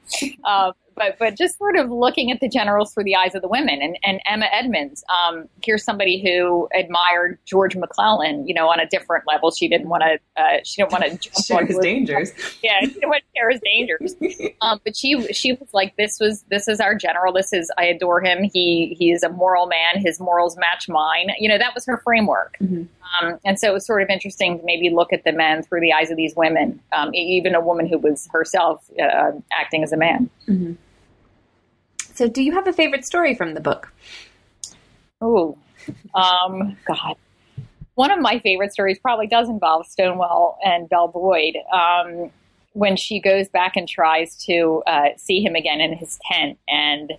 Um, 0.45 0.73
but 0.99 1.19
but 1.19 1.37
just 1.37 1.57
sort 1.59 1.77
of 1.77 1.91
looking 1.91 2.31
at 2.31 2.41
the 2.41 2.49
generals 2.49 2.93
through 2.93 3.05
the 3.05 3.17
eyes 3.17 3.35
of 3.35 3.43
the 3.43 3.49
women 3.49 3.81
and, 3.81 3.99
and 4.03 4.21
Emma 4.27 4.47
Edmonds. 4.53 5.05
Um, 5.09 5.49
here's 5.63 5.85
somebody 5.85 6.21
who 6.23 6.69
admired 6.75 7.39
George 7.47 7.77
McClellan, 7.77 8.47
you 8.47 8.55
know, 8.55 8.69
on 8.69 8.81
a 8.81 8.87
different 8.87 9.25
level. 9.27 9.51
She 9.51 9.69
didn't 9.69 9.89
want 9.89 10.03
to 10.03 10.43
uh, 10.43 10.59
she 10.65 10.83
didn't 10.83 10.93
want 10.93 11.05
to 11.05 11.31
jump 11.47 11.61
on 11.61 11.67
his 11.67 11.79
dangers. 11.79 12.33
Yeah, 12.63 12.81
she 12.81 12.87
didn't 12.89 13.09
want 13.09 13.23
to 13.23 13.39
share 13.39 13.51
his 13.51 13.61
dangers. 13.65 14.15
Um, 14.61 14.81
but 14.83 14.97
she 14.97 15.33
she 15.33 15.53
was 15.53 15.69
like, 15.73 15.97
this 15.97 16.19
was 16.19 16.43
this 16.51 16.67
is 16.67 16.81
our 16.81 16.95
general. 16.95 17.33
This 17.33 17.53
is 17.53 17.71
I 17.79 17.85
adore 17.85 18.21
him. 18.21 18.43
He 18.43 18.97
he 18.99 19.13
is 19.13 19.23
a 19.23 19.29
moral 19.29 19.67
man. 19.67 20.03
His 20.03 20.19
morals 20.19 20.57
match 20.57 20.89
mine. 20.89 21.31
You 21.39 21.49
know, 21.49 21.59
that 21.59 21.75
was 21.75 21.87
her 21.87 21.99
framework. 21.99 22.57
Mm-hmm. 22.61 22.85
Um, 23.21 23.39
and 23.45 23.59
so 23.59 23.69
it 23.69 23.73
was 23.73 23.87
sort 23.87 24.03
of 24.03 24.09
interesting 24.11 24.59
to 24.59 24.65
maybe 24.65 24.91
look 24.91 25.13
at 25.13 25.25
the 25.25 25.33
men 25.33 25.63
through 25.63 25.81
the 25.81 25.93
eyes 25.93 26.11
of 26.11 26.17
these 26.17 26.35
women, 26.37 26.81
um, 26.93 27.15
even 27.15 27.55
a 27.55 27.61
woman 27.61 27.87
who 27.87 27.99
was 27.99 28.29
herself 28.33 28.85
uh, 29.01 29.33
acting 29.53 29.83
as 29.83 29.93
a 29.93 29.97
man. 29.97 30.29
Mm-hmm. 30.49 30.73
So, 32.19 32.27
do 32.27 32.43
you 32.43 32.51
have 32.51 32.67
a 32.67 32.73
favorite 32.73 33.07
story 33.07 33.37
from 33.37 33.55
the 33.55 33.61
book? 33.61 33.93
Oh, 35.21 35.57
Um, 36.17 36.77
God. 36.85 37.15
One 37.95 38.11
of 38.11 38.19
my 38.19 38.41
favorite 38.41 38.73
stories 38.73 38.99
probably 38.99 39.29
does 39.29 39.49
involve 39.49 39.87
Stonewall 39.87 40.59
and 40.65 40.89
Belle 40.89 41.07
Boyd. 41.07 41.55
Um, 41.73 42.33
when 42.73 42.97
she 42.97 43.21
goes 43.21 43.49
back 43.49 43.77
and 43.77 43.89
tries 43.89 44.35
to 44.47 44.83
uh, 44.89 45.11
see 45.17 45.41
him 45.41 45.55
again 45.55 45.81
in 45.81 45.93
his 45.93 46.19
tent, 46.29 46.59
and 46.67 47.13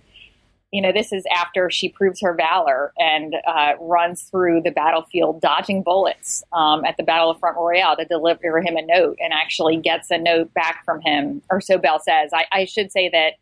you 0.70 0.82
know, 0.82 0.92
this 0.92 1.14
is 1.14 1.24
after 1.34 1.70
she 1.70 1.88
proves 1.88 2.20
her 2.20 2.34
valor 2.34 2.92
and 2.98 3.36
uh, 3.46 3.72
runs 3.80 4.24
through 4.24 4.60
the 4.60 4.70
battlefield 4.70 5.40
dodging 5.40 5.82
bullets 5.82 6.44
um, 6.52 6.84
at 6.84 6.98
the 6.98 7.02
Battle 7.04 7.30
of 7.30 7.40
Front 7.40 7.56
Royal 7.56 7.96
to 7.96 8.04
deliver 8.04 8.60
him 8.60 8.76
a 8.76 8.82
note 8.82 9.16
and 9.18 9.32
actually 9.32 9.78
gets 9.78 10.10
a 10.10 10.18
note 10.18 10.52
back 10.52 10.84
from 10.84 11.00
him, 11.00 11.40
or 11.50 11.62
so 11.62 11.78
Belle 11.78 12.00
says. 12.00 12.32
I, 12.34 12.44
I 12.52 12.64
should 12.66 12.92
say 12.92 13.08
that 13.08 13.36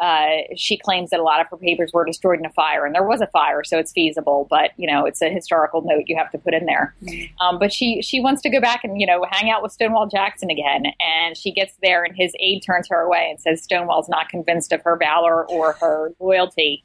uh, 0.00 0.38
she 0.56 0.76
claims 0.76 1.10
that 1.10 1.20
a 1.20 1.22
lot 1.22 1.40
of 1.40 1.46
her 1.48 1.56
papers 1.56 1.92
were 1.92 2.04
destroyed 2.04 2.40
in 2.40 2.46
a 2.46 2.50
fire, 2.50 2.84
and 2.84 2.94
there 2.94 3.06
was 3.06 3.20
a 3.20 3.28
fire, 3.28 3.62
so 3.62 3.78
it's 3.78 3.92
feasible. 3.92 4.46
But 4.50 4.72
you 4.76 4.90
know, 4.90 5.06
it's 5.06 5.22
a 5.22 5.28
historical 5.28 5.82
note 5.82 6.04
you 6.06 6.16
have 6.16 6.30
to 6.32 6.38
put 6.38 6.52
in 6.52 6.66
there. 6.66 6.94
Mm-hmm. 7.02 7.44
Um, 7.44 7.58
but 7.58 7.72
she 7.72 8.02
she 8.02 8.20
wants 8.20 8.42
to 8.42 8.50
go 8.50 8.60
back 8.60 8.82
and 8.82 9.00
you 9.00 9.06
know 9.06 9.24
hang 9.30 9.50
out 9.50 9.62
with 9.62 9.72
Stonewall 9.72 10.08
Jackson 10.08 10.50
again, 10.50 10.86
and 11.00 11.36
she 11.36 11.52
gets 11.52 11.74
there, 11.80 12.02
and 12.02 12.16
his 12.16 12.32
aide 12.40 12.60
turns 12.60 12.88
her 12.88 13.00
away 13.00 13.28
and 13.30 13.40
says 13.40 13.62
Stonewall's 13.62 14.08
not 14.08 14.28
convinced 14.28 14.72
of 14.72 14.82
her 14.82 14.96
valor 14.96 15.46
or 15.46 15.74
her 15.74 16.12
loyalty. 16.18 16.82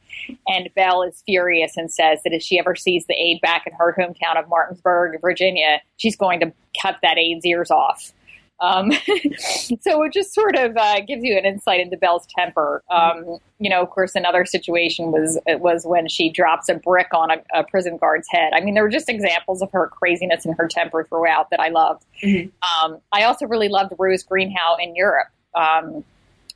And 0.48 0.70
Belle 0.76 1.04
is 1.04 1.24
furious 1.26 1.78
and 1.78 1.92
says 1.92 2.20
that 2.24 2.34
if 2.34 2.44
she 2.44 2.60
ever 2.60 2.76
sees 2.76 3.06
the 3.08 3.16
aide 3.16 3.42
back 3.42 3.66
in 3.66 3.74
her 3.74 3.96
hometown 3.98 4.38
of 4.38 4.48
Martinsburg, 4.50 5.20
Virginia, 5.22 5.82
she's 5.98 6.16
going 6.16 6.40
to 6.42 6.54
cut 6.80 6.98
that 7.02 7.18
aide's 7.18 7.46
ears 7.46 7.72
off. 7.72 8.14
Um, 8.62 8.92
so 9.82 10.04
it 10.04 10.14
just 10.14 10.34
sort 10.34 10.56
of 10.56 10.76
uh, 10.76 11.00
gives 11.02 11.24
you 11.24 11.38
an 11.38 11.46
insight 11.46 11.80
into 11.80 11.98
Belle's 11.98 12.28
temper. 12.38 12.84
Um, 12.90 13.40
you 13.60 13.70
know, 13.70 13.82
of 13.82 13.90
course, 13.90 14.16
another 14.16 14.46
situation 14.46 15.12
was 15.12 15.40
was 15.46 15.86
when 15.86 16.08
she 16.08 16.30
drops 16.30 16.70
a 16.70 16.76
brick 16.76 17.08
on 17.14 17.32
a, 17.32 17.38
a, 17.54 17.64
prison 17.64 17.98
guard's 17.98 18.28
head. 18.30 18.52
I 18.54 18.62
mean, 18.62 18.74
there 18.74 18.84
were 18.84 18.90
just 18.90 19.10
examples 19.10 19.62
of 19.62 19.72
her 19.72 19.88
craziness 19.88 20.46
and 20.46 20.56
her 20.58 20.68
temper 20.68 21.04
throughout 21.04 21.50
that 21.52 21.60
I 21.60 21.70
loved. 21.70 22.06
Mm-hmm. 22.24 22.50
Um, 22.86 23.00
I 23.12 23.24
also 23.24 23.46
really 23.48 23.70
loved 23.70 23.94
Rose 23.98 24.24
Greenhow 24.24 24.76
in 24.82 24.96
Europe. 24.96 25.28
Um, 25.56 26.04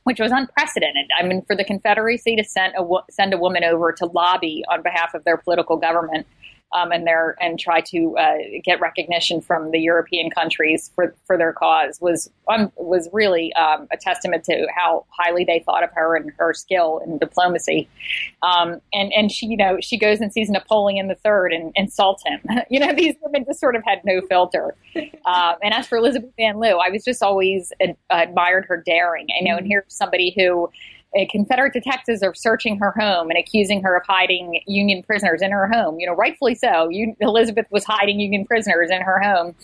which 0.04 0.20
was 0.20 0.30
unprecedented. 0.30 1.08
I 1.18 1.26
mean, 1.26 1.42
for 1.46 1.56
the 1.56 1.64
Confederacy 1.64 2.36
to 2.36 2.44
send 2.44 2.74
a 2.78 2.84
send 3.10 3.32
a 3.32 3.38
woman 3.38 3.64
over 3.64 3.90
to 3.92 4.04
lobby 4.04 4.62
on 4.70 4.82
behalf 4.82 5.14
of 5.14 5.24
their 5.24 5.38
political 5.38 5.78
government 5.78 6.26
um, 6.74 6.90
and 6.90 7.06
their 7.06 7.36
and 7.40 7.58
try 7.58 7.80
to 7.80 8.16
uh, 8.18 8.36
get 8.64 8.80
recognition 8.80 9.40
from 9.40 9.70
the 9.70 9.78
European 9.78 10.30
countries 10.30 10.90
for, 10.94 11.14
for 11.26 11.38
their 11.38 11.52
cause 11.52 12.00
was 12.00 12.30
um, 12.48 12.70
was 12.76 13.08
really 13.12 13.52
um, 13.54 13.86
a 13.92 13.96
testament 13.96 14.44
to 14.44 14.66
how 14.74 15.06
highly 15.08 15.44
they 15.44 15.62
thought 15.64 15.84
of 15.84 15.90
her 15.94 16.16
and 16.16 16.32
her 16.36 16.52
skill 16.52 17.00
in 17.06 17.18
diplomacy. 17.18 17.88
Um, 18.42 18.80
and 18.92 19.12
and 19.12 19.30
she 19.30 19.46
you 19.46 19.56
know 19.56 19.78
she 19.80 19.96
goes 19.96 20.20
and 20.20 20.32
sees 20.32 20.50
Napoleon 20.50 21.08
III 21.08 21.56
and 21.56 21.72
insults 21.76 22.24
him. 22.26 22.40
you 22.70 22.80
know 22.80 22.92
these 22.92 23.14
women 23.22 23.44
just 23.44 23.60
sort 23.60 23.76
of 23.76 23.82
had 23.84 24.04
no 24.04 24.20
filter. 24.28 24.74
Um, 25.24 25.54
and 25.62 25.72
as 25.72 25.86
for 25.86 25.98
Elizabeth 25.98 26.30
Van 26.36 26.58
Lew, 26.58 26.78
I 26.78 26.90
was 26.90 27.04
just 27.04 27.22
always 27.22 27.72
ad- 27.80 27.96
admired 28.10 28.64
her 28.66 28.82
daring. 28.84 29.28
I 29.38 29.44
know, 29.44 29.56
and 29.56 29.66
here's 29.66 29.84
somebody 29.88 30.34
who 30.36 30.70
Confederate 31.30 31.72
detectives 31.72 32.22
are 32.22 32.34
searching 32.34 32.78
her 32.78 32.92
home 32.98 33.30
and 33.30 33.38
accusing 33.38 33.82
her 33.82 33.96
of 33.96 34.04
hiding 34.06 34.60
Union 34.66 35.02
prisoners 35.02 35.42
in 35.42 35.50
her 35.50 35.68
home. 35.68 35.98
You 35.98 36.06
know, 36.06 36.14
rightfully 36.14 36.54
so. 36.54 36.88
You, 36.88 37.14
Elizabeth 37.20 37.66
was 37.70 37.84
hiding 37.84 38.20
Union 38.20 38.44
prisoners 38.44 38.90
in 38.90 39.00
her 39.00 39.20
home. 39.20 39.54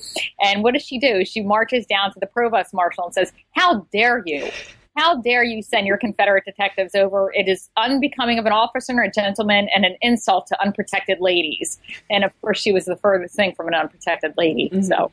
And 0.41 0.63
what 0.63 0.75
does 0.75 0.83
she 0.83 0.99
do? 0.99 1.25
She 1.25 1.43
marches 1.43 1.87
down 1.87 2.13
to 2.13 2.21
the 2.21 2.27
provost 2.27 2.73
marshal 2.73 3.05
and 3.05 3.15
says, 3.15 3.33
How 3.53 3.87
dare 3.93 4.23
you? 4.25 4.51
How 4.97 5.17
dare 5.17 5.45
you 5.45 5.63
send 5.63 5.87
your 5.87 5.97
Confederate 5.97 6.45
detectives 6.45 6.95
over? 6.95 7.33
It 7.33 7.49
is 7.49 7.71
unbecoming 7.77 8.39
of 8.39 8.47
an 8.47 8.53
officer 8.53 8.93
and 8.93 9.09
a 9.09 9.11
gentleman 9.11 9.69
and 9.75 9.85
an 9.85 9.97
insult 10.01 10.47
to 10.49 10.61
unprotected 10.61 11.21
ladies. 11.21 11.79
And 12.11 12.25
of 12.25 12.39
course, 12.41 12.61
she 12.61 12.73
was 12.73 12.87
the 12.87 12.97
furthest 12.97 13.35
thing 13.35 13.55
from 13.55 13.69
an 13.69 13.75
unprotected 13.75 14.35
lady. 14.37 14.69
Mm-hmm. 14.69 14.83
So. 14.83 15.11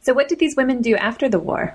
So, 0.00 0.12
what 0.12 0.28
did 0.28 0.38
these 0.38 0.54
women 0.54 0.80
do 0.80 0.96
after 0.96 1.28
the 1.28 1.40
war? 1.40 1.74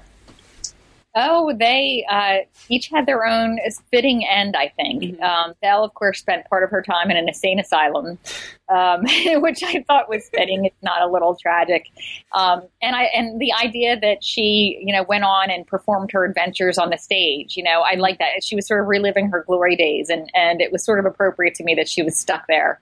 Oh, 1.14 1.54
they 1.58 2.06
uh, 2.10 2.38
each 2.70 2.88
had 2.88 3.06
their 3.06 3.26
own 3.26 3.60
fitting 3.92 4.26
end, 4.26 4.56
I 4.56 4.70
think. 4.70 5.04
Mm-hmm. 5.04 5.24
Um, 5.24 5.54
Belle, 5.62 5.84
of 5.84 5.94
course, 5.94 6.20
spent 6.20 6.48
part 6.50 6.64
of 6.64 6.70
her 6.70 6.82
time 6.82 7.12
in 7.12 7.18
an 7.18 7.28
insane 7.28 7.60
asylum, 7.60 8.18
um, 8.70 9.02
which 9.42 9.62
I 9.62 9.84
thought 9.88 10.08
was 10.08 10.30
fitting. 10.34 10.64
It's 10.64 10.82
not 10.82 11.02
a 11.02 11.08
little 11.08 11.36
tragic. 11.36 11.88
Um, 12.32 12.64
and 12.82 12.96
I 12.96 13.04
and 13.14 13.42
the 13.42 13.52
idea 13.54 14.00
that 14.00 14.24
she, 14.24 14.82
you 14.82 14.94
know, 14.94 15.04
went 15.04 15.26
on 15.26 15.52
and 15.52 15.68
performed 15.68 16.12
her 16.14 16.24
adventures 16.24 16.78
on 16.78 16.90
the 16.90 16.98
stage. 16.98 17.58
You 17.58 17.64
know, 17.64 17.82
I 17.82 17.96
like 17.96 18.18
that. 18.20 18.42
She 18.42 18.56
was 18.56 18.66
sort 18.66 18.82
of 18.82 18.88
reliving 18.88 19.30
her 19.32 19.44
glory 19.46 19.76
days, 19.76 20.10
and 20.10 20.32
and 20.34 20.62
it 20.62 20.72
was 20.72 20.84
sort 20.86 21.00
of 21.00 21.06
appropriate 21.06 21.56
to 21.56 21.64
me 21.66 21.76
that 21.76 21.90
she 21.90 22.04
was 22.04 22.18
stuck 22.18 22.48
there 22.48 22.80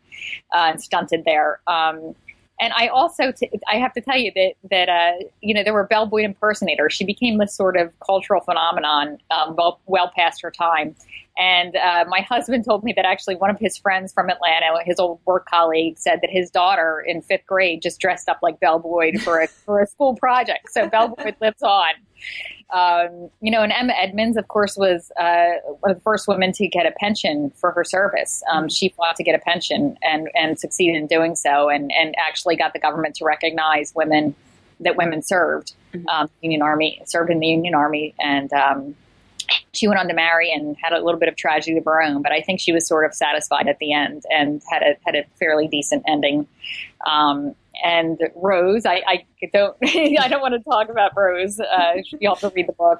uh, 0.54 0.70
and 0.72 0.82
stunted 0.82 1.26
there. 1.26 1.62
Um, 1.66 2.16
and 2.60 2.74
I 2.74 2.88
also, 2.88 3.32
t- 3.32 3.50
I 3.68 3.78
have 3.78 3.94
to 3.94 4.02
tell 4.02 4.18
you 4.18 4.32
that 4.36 4.54
that 4.70 4.90
uh, 4.90 5.24
you 5.42 5.54
know 5.54 5.64
there 5.64 5.74
were 5.74 5.86
Belle 5.86 6.06
Boyd 6.06 6.26
impersonators. 6.26 6.94
She 6.94 7.06
became 7.06 7.38
this 7.38 7.56
sort 7.56 7.78
of 7.78 7.92
cultural 8.06 8.42
phenomenon 8.42 9.18
um, 9.32 9.56
well, 9.56 9.80
well 9.86 10.12
past 10.16 10.42
her 10.42 10.52
time. 10.52 10.96
And 11.38 11.78
uh, 11.78 12.04
my 12.10 12.20
husband 12.20 12.66
told 12.66 12.84
me 12.84 12.92
that 12.94 13.06
actually 13.06 13.38
one 13.38 13.50
of 13.50 13.58
his 13.60 13.78
friends 13.78 14.12
from 14.12 14.30
Atlanta, 14.30 14.84
his 14.84 15.00
old 15.00 15.22
work 15.26 15.46
colleague, 15.46 15.98
said 15.98 16.20
that 16.22 16.30
his 16.30 16.50
daughter 16.50 17.02
in 17.08 17.22
fifth 17.22 17.46
grade 17.46 17.82
just 17.82 18.00
dressed 18.00 18.28
up 18.28 18.40
like 18.42 18.60
Belle 18.60 18.80
Boyd 18.80 19.22
for 19.22 19.40
a 19.40 19.48
for 19.48 19.80
a 19.80 19.88
school 19.88 20.16
project. 20.16 20.72
So 20.72 20.90
Belle 20.90 21.16
Boyd 21.16 21.36
lives 21.42 21.64
on. 21.64 21.94
Um, 22.72 23.30
you 23.42 23.52
know, 23.52 23.64
and 23.64 23.72
Emma 23.72 23.94
Edmonds, 23.94 24.38
of 24.38 24.48
course, 24.48 24.78
was 24.78 25.12
uh, 25.20 25.54
one 25.80 25.92
of 25.92 25.98
the 25.98 26.04
first 26.04 26.28
women 26.28 26.52
to 26.54 26.68
get 26.68 26.86
a 26.86 26.92
pension 26.92 27.52
for 27.56 27.72
her 27.72 27.84
service. 27.84 28.44
Um, 28.52 28.70
she 28.70 28.90
fought 28.90 29.16
to 29.16 29.24
get 29.24 29.34
a 29.34 29.40
pension 29.40 29.98
and, 30.04 30.30
and 30.36 30.60
succeeded 30.60 30.96
in 30.96 31.08
doing 31.08 31.36
so, 31.36 31.70
and, 31.70 31.92
and 31.92 32.16
actually 32.20 32.56
got 32.56 32.74
the 32.74 32.80
government 32.80 33.16
to 33.16 33.26
recognize 33.26 33.94
women 33.96 34.36
that 34.82 34.96
women 34.96 35.22
served. 35.22 35.74
Mm-hmm. 35.94 36.08
Um, 36.08 36.30
Union 36.42 36.62
Army 36.62 37.02
served 37.06 37.32
in 37.32 37.40
the 37.40 37.48
Union 37.48 37.74
Army, 37.74 38.14
and 38.20 38.54
um, 38.54 38.96
she 39.74 39.88
went 39.88 40.00
on 40.00 40.08
to 40.08 40.14
marry 40.14 40.52
and 40.52 40.78
had 40.82 40.94
a 40.94 41.04
little 41.04 41.20
bit 41.20 41.30
of 41.30 41.36
tragedy 41.36 41.78
of 41.78 41.86
her 41.86 42.02
own. 42.02 42.22
But 42.22 42.32
I 42.32 42.42
think 42.42 42.60
she 42.60 42.72
was 42.72 42.88
sort 42.88 43.06
of 43.06 43.14
satisfied 43.14 43.68
at 43.68 43.80
the 43.80 43.94
end 43.94 44.24
and 44.30 44.62
had 44.70 44.84
a 44.84 44.96
had 45.06 45.16
a 45.16 45.26
fairly 45.40 45.68
decent 45.68 46.04
ending. 46.08 46.48
Um, 47.08 47.56
and 47.84 48.20
Rose. 48.36 48.86
I, 48.86 49.02
I 49.08 49.26
don't 49.54 49.76
I 49.84 50.28
don't 50.28 50.42
want 50.42 50.54
to 50.54 50.60
talk 50.60 50.90
about 50.90 51.16
Rose. 51.16 51.60
Uh, 51.60 51.96
you 52.20 52.30
have 52.30 52.40
to 52.40 52.52
read 52.56 52.68
the 52.68 52.74
book. 52.74 53.00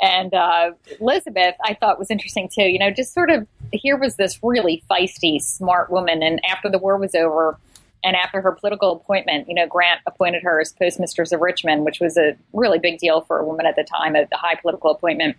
And 0.00 0.34
uh, 0.34 0.72
Elizabeth, 1.00 1.54
I 1.64 1.74
thought 1.74 1.98
was 1.98 2.10
interesting 2.10 2.48
too. 2.52 2.64
You 2.64 2.78
know, 2.78 2.90
just 2.90 3.14
sort 3.14 3.30
of 3.30 3.46
here 3.72 3.96
was 3.96 4.16
this 4.16 4.38
really 4.42 4.82
feisty, 4.90 5.40
smart 5.40 5.90
woman, 5.90 6.22
and 6.22 6.40
after 6.48 6.70
the 6.70 6.78
war 6.78 6.98
was 6.98 7.14
over. 7.14 7.58
And 8.04 8.14
after 8.14 8.40
her 8.40 8.52
political 8.52 8.92
appointment, 8.92 9.48
you 9.48 9.54
know, 9.56 9.66
Grant 9.66 10.00
appointed 10.06 10.44
her 10.44 10.60
as 10.60 10.72
postmistress 10.72 11.32
of 11.32 11.40
Richmond, 11.40 11.84
which 11.84 11.98
was 11.98 12.16
a 12.16 12.36
really 12.52 12.78
big 12.78 12.98
deal 13.00 13.22
for 13.22 13.40
a 13.40 13.44
woman 13.44 13.66
at 13.66 13.74
the 13.74 13.82
time, 13.82 14.14
a, 14.14 14.24
high 14.32 14.54
political 14.54 14.92
appointment. 14.92 15.36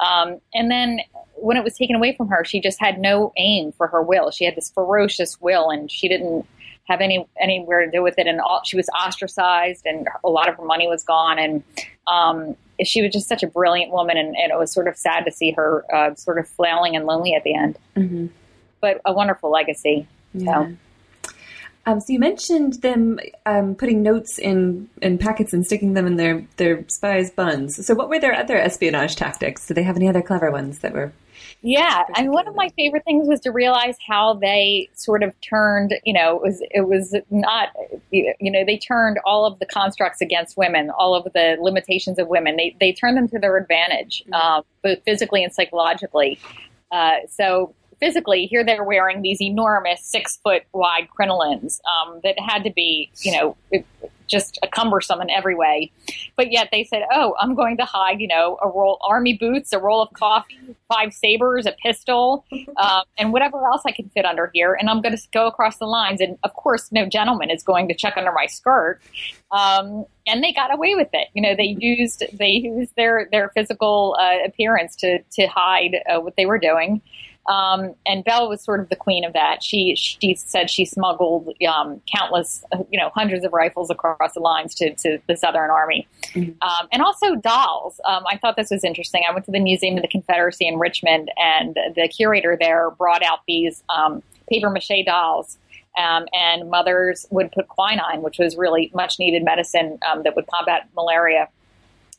Um, 0.00 0.40
and 0.52 0.72
then 0.72 0.98
when 1.36 1.56
it 1.56 1.62
was 1.62 1.74
taken 1.74 1.94
away 1.94 2.16
from 2.16 2.26
her, 2.26 2.44
she 2.44 2.60
just 2.60 2.80
had 2.80 2.98
no 2.98 3.32
aim 3.36 3.70
for 3.70 3.86
her 3.86 4.02
will. 4.02 4.32
She 4.32 4.44
had 4.44 4.56
this 4.56 4.70
ferocious 4.70 5.40
will, 5.40 5.70
and 5.70 5.88
she 5.88 6.08
didn't 6.08 6.46
have 6.90 7.00
any 7.00 7.26
anywhere 7.40 7.84
to 7.84 7.90
do 7.90 8.02
with 8.02 8.18
it. 8.18 8.26
And 8.26 8.40
all, 8.40 8.62
she 8.64 8.76
was 8.76 8.88
ostracized, 8.88 9.86
and 9.86 10.08
a 10.24 10.28
lot 10.28 10.48
of 10.48 10.56
her 10.56 10.64
money 10.64 10.88
was 10.88 11.04
gone. 11.04 11.38
And 11.38 11.62
um, 12.06 12.56
she 12.82 13.00
was 13.00 13.12
just 13.12 13.28
such 13.28 13.42
a 13.42 13.46
brilliant 13.46 13.92
woman, 13.92 14.16
and, 14.16 14.34
and, 14.36 14.52
it 14.52 14.58
was 14.58 14.72
sort 14.72 14.88
of 14.88 14.96
sad 14.96 15.24
to 15.24 15.30
see 15.30 15.52
her 15.52 15.84
uh, 15.94 16.14
sort 16.14 16.38
of 16.38 16.48
flailing 16.48 16.96
and 16.96 17.06
lonely 17.06 17.34
at 17.34 17.44
the 17.44 17.54
end. 17.54 17.78
Mm-hmm. 17.96 18.26
But 18.80 19.00
a 19.04 19.12
wonderful 19.12 19.50
legacy. 19.50 20.06
Yeah. 20.34 20.66
So. 20.66 20.76
Um, 21.86 21.98
so 21.98 22.12
you 22.12 22.18
mentioned 22.18 22.74
them 22.82 23.18
um, 23.46 23.74
putting 23.74 24.02
notes 24.02 24.38
in, 24.38 24.88
in 25.00 25.16
packets 25.16 25.54
and 25.54 25.64
sticking 25.64 25.94
them 25.94 26.06
in 26.06 26.16
their, 26.16 26.46
their 26.58 26.84
spies' 26.88 27.30
buns. 27.30 27.84
So 27.86 27.94
what 27.94 28.10
were 28.10 28.20
their 28.20 28.34
other 28.34 28.58
espionage 28.58 29.16
tactics? 29.16 29.66
Did 29.66 29.78
they 29.78 29.82
have 29.82 29.96
any 29.96 30.06
other 30.06 30.20
clever 30.20 30.50
ones 30.50 30.80
that 30.80 30.92
were 30.92 31.10
yeah, 31.62 32.04
and 32.16 32.30
one 32.30 32.48
of 32.48 32.54
my 32.54 32.70
favorite 32.70 33.04
things 33.04 33.28
was 33.28 33.40
to 33.40 33.50
realize 33.50 33.96
how 34.06 34.34
they 34.34 34.88
sort 34.94 35.22
of 35.22 35.38
turned. 35.42 35.94
You 36.04 36.14
know, 36.14 36.36
it 36.36 36.42
was 36.42 36.62
it 36.70 36.88
was 36.88 37.14
not. 37.30 37.68
You 38.10 38.34
know, 38.40 38.64
they 38.64 38.78
turned 38.78 39.18
all 39.26 39.44
of 39.44 39.58
the 39.58 39.66
constructs 39.66 40.22
against 40.22 40.56
women, 40.56 40.90
all 40.90 41.14
of 41.14 41.24
the 41.34 41.58
limitations 41.60 42.18
of 42.18 42.28
women. 42.28 42.56
They 42.56 42.74
they 42.80 42.92
turned 42.92 43.18
them 43.18 43.28
to 43.28 43.38
their 43.38 43.58
advantage, 43.58 44.22
mm-hmm. 44.22 44.34
um, 44.34 44.62
both 44.82 45.02
physically 45.04 45.44
and 45.44 45.52
psychologically. 45.52 46.38
Uh, 46.90 47.16
so 47.28 47.74
physically, 48.00 48.46
here 48.46 48.64
they're 48.64 48.82
wearing 48.82 49.20
these 49.20 49.40
enormous 49.40 50.02
six 50.02 50.38
foot 50.38 50.62
wide 50.72 51.08
crinolines 51.16 51.80
um, 51.84 52.20
that 52.24 52.38
had 52.40 52.64
to 52.64 52.72
be, 52.72 53.10
you 53.20 53.32
know, 53.32 53.56
just 54.30 54.58
a 54.62 54.68
cumbersome 54.68 55.20
in 55.20 55.30
every 55.30 55.54
way. 55.54 55.90
But 56.36 56.52
yet 56.52 56.68
they 56.72 56.84
said, 56.84 57.02
"Oh, 57.12 57.34
I'm 57.40 57.54
going 57.54 57.76
to 57.78 57.84
hide, 57.84 58.20
you 58.20 58.28
know, 58.28 58.58
a 58.62 58.68
roll 58.68 58.98
army 59.02 59.34
boots, 59.34 59.72
a 59.72 59.78
roll 59.78 60.02
of 60.02 60.12
coffee, 60.14 60.76
five 60.88 61.12
sabers, 61.12 61.66
a 61.66 61.72
pistol, 61.72 62.44
um, 62.76 63.02
and 63.18 63.32
whatever 63.32 63.66
else 63.66 63.82
I 63.84 63.92
can 63.92 64.08
fit 64.10 64.24
under 64.24 64.50
here, 64.54 64.74
and 64.74 64.88
I'm 64.88 65.02
going 65.02 65.16
to 65.16 65.22
go 65.32 65.46
across 65.46 65.78
the 65.78 65.86
lines." 65.86 66.20
And 66.20 66.38
of 66.44 66.54
course, 66.54 66.90
no 66.92 67.06
gentleman 67.06 67.50
is 67.50 67.62
going 67.62 67.88
to 67.88 67.94
check 67.94 68.16
under 68.16 68.32
my 68.32 68.46
skirt. 68.46 69.00
Um, 69.50 70.06
and 70.26 70.44
they 70.44 70.52
got 70.52 70.72
away 70.72 70.94
with 70.94 71.08
it. 71.12 71.28
You 71.34 71.42
know, 71.42 71.56
they 71.56 71.76
used 71.78 72.22
they 72.32 72.50
used 72.50 72.94
their 72.96 73.28
their 73.30 73.50
physical 73.50 74.16
uh, 74.18 74.46
appearance 74.46 74.96
to 74.96 75.18
to 75.32 75.46
hide 75.46 75.96
uh, 76.08 76.20
what 76.20 76.36
they 76.36 76.46
were 76.46 76.58
doing. 76.58 77.02
Um, 77.50 77.96
and 78.06 78.24
Belle 78.24 78.48
was 78.48 78.62
sort 78.62 78.78
of 78.78 78.90
the 78.90 78.96
queen 78.96 79.24
of 79.24 79.32
that. 79.32 79.60
She 79.60 79.96
she 79.96 80.34
said 80.36 80.70
she 80.70 80.84
smuggled 80.84 81.52
um, 81.68 82.00
countless, 82.06 82.64
you 82.90 82.98
know, 82.98 83.10
hundreds 83.12 83.44
of 83.44 83.52
rifles 83.52 83.90
across 83.90 84.34
the 84.34 84.40
lines 84.40 84.72
to, 84.76 84.94
to 84.94 85.18
the 85.26 85.36
Southern 85.36 85.68
Army, 85.68 86.06
mm-hmm. 86.26 86.52
um, 86.62 86.88
and 86.92 87.02
also 87.02 87.34
dolls. 87.34 88.00
Um, 88.04 88.22
I 88.30 88.36
thought 88.36 88.54
this 88.56 88.70
was 88.70 88.84
interesting. 88.84 89.24
I 89.28 89.32
went 89.32 89.46
to 89.46 89.50
the 89.50 89.58
Museum 89.58 89.96
of 89.96 90.02
the 90.02 90.08
Confederacy 90.08 90.68
in 90.68 90.78
Richmond, 90.78 91.32
and 91.36 91.76
the 91.96 92.06
curator 92.06 92.56
there 92.58 92.92
brought 92.92 93.24
out 93.24 93.40
these 93.48 93.82
um, 93.88 94.22
paper 94.48 94.70
mache 94.70 95.04
dolls. 95.04 95.58
Um, 95.98 96.26
and 96.32 96.70
mothers 96.70 97.26
would 97.30 97.50
put 97.50 97.66
quinine, 97.66 98.22
which 98.22 98.38
was 98.38 98.56
really 98.56 98.92
much 98.94 99.18
needed 99.18 99.44
medicine 99.44 99.98
that 100.22 100.36
would 100.36 100.46
combat 100.46 100.88
malaria 100.94 101.48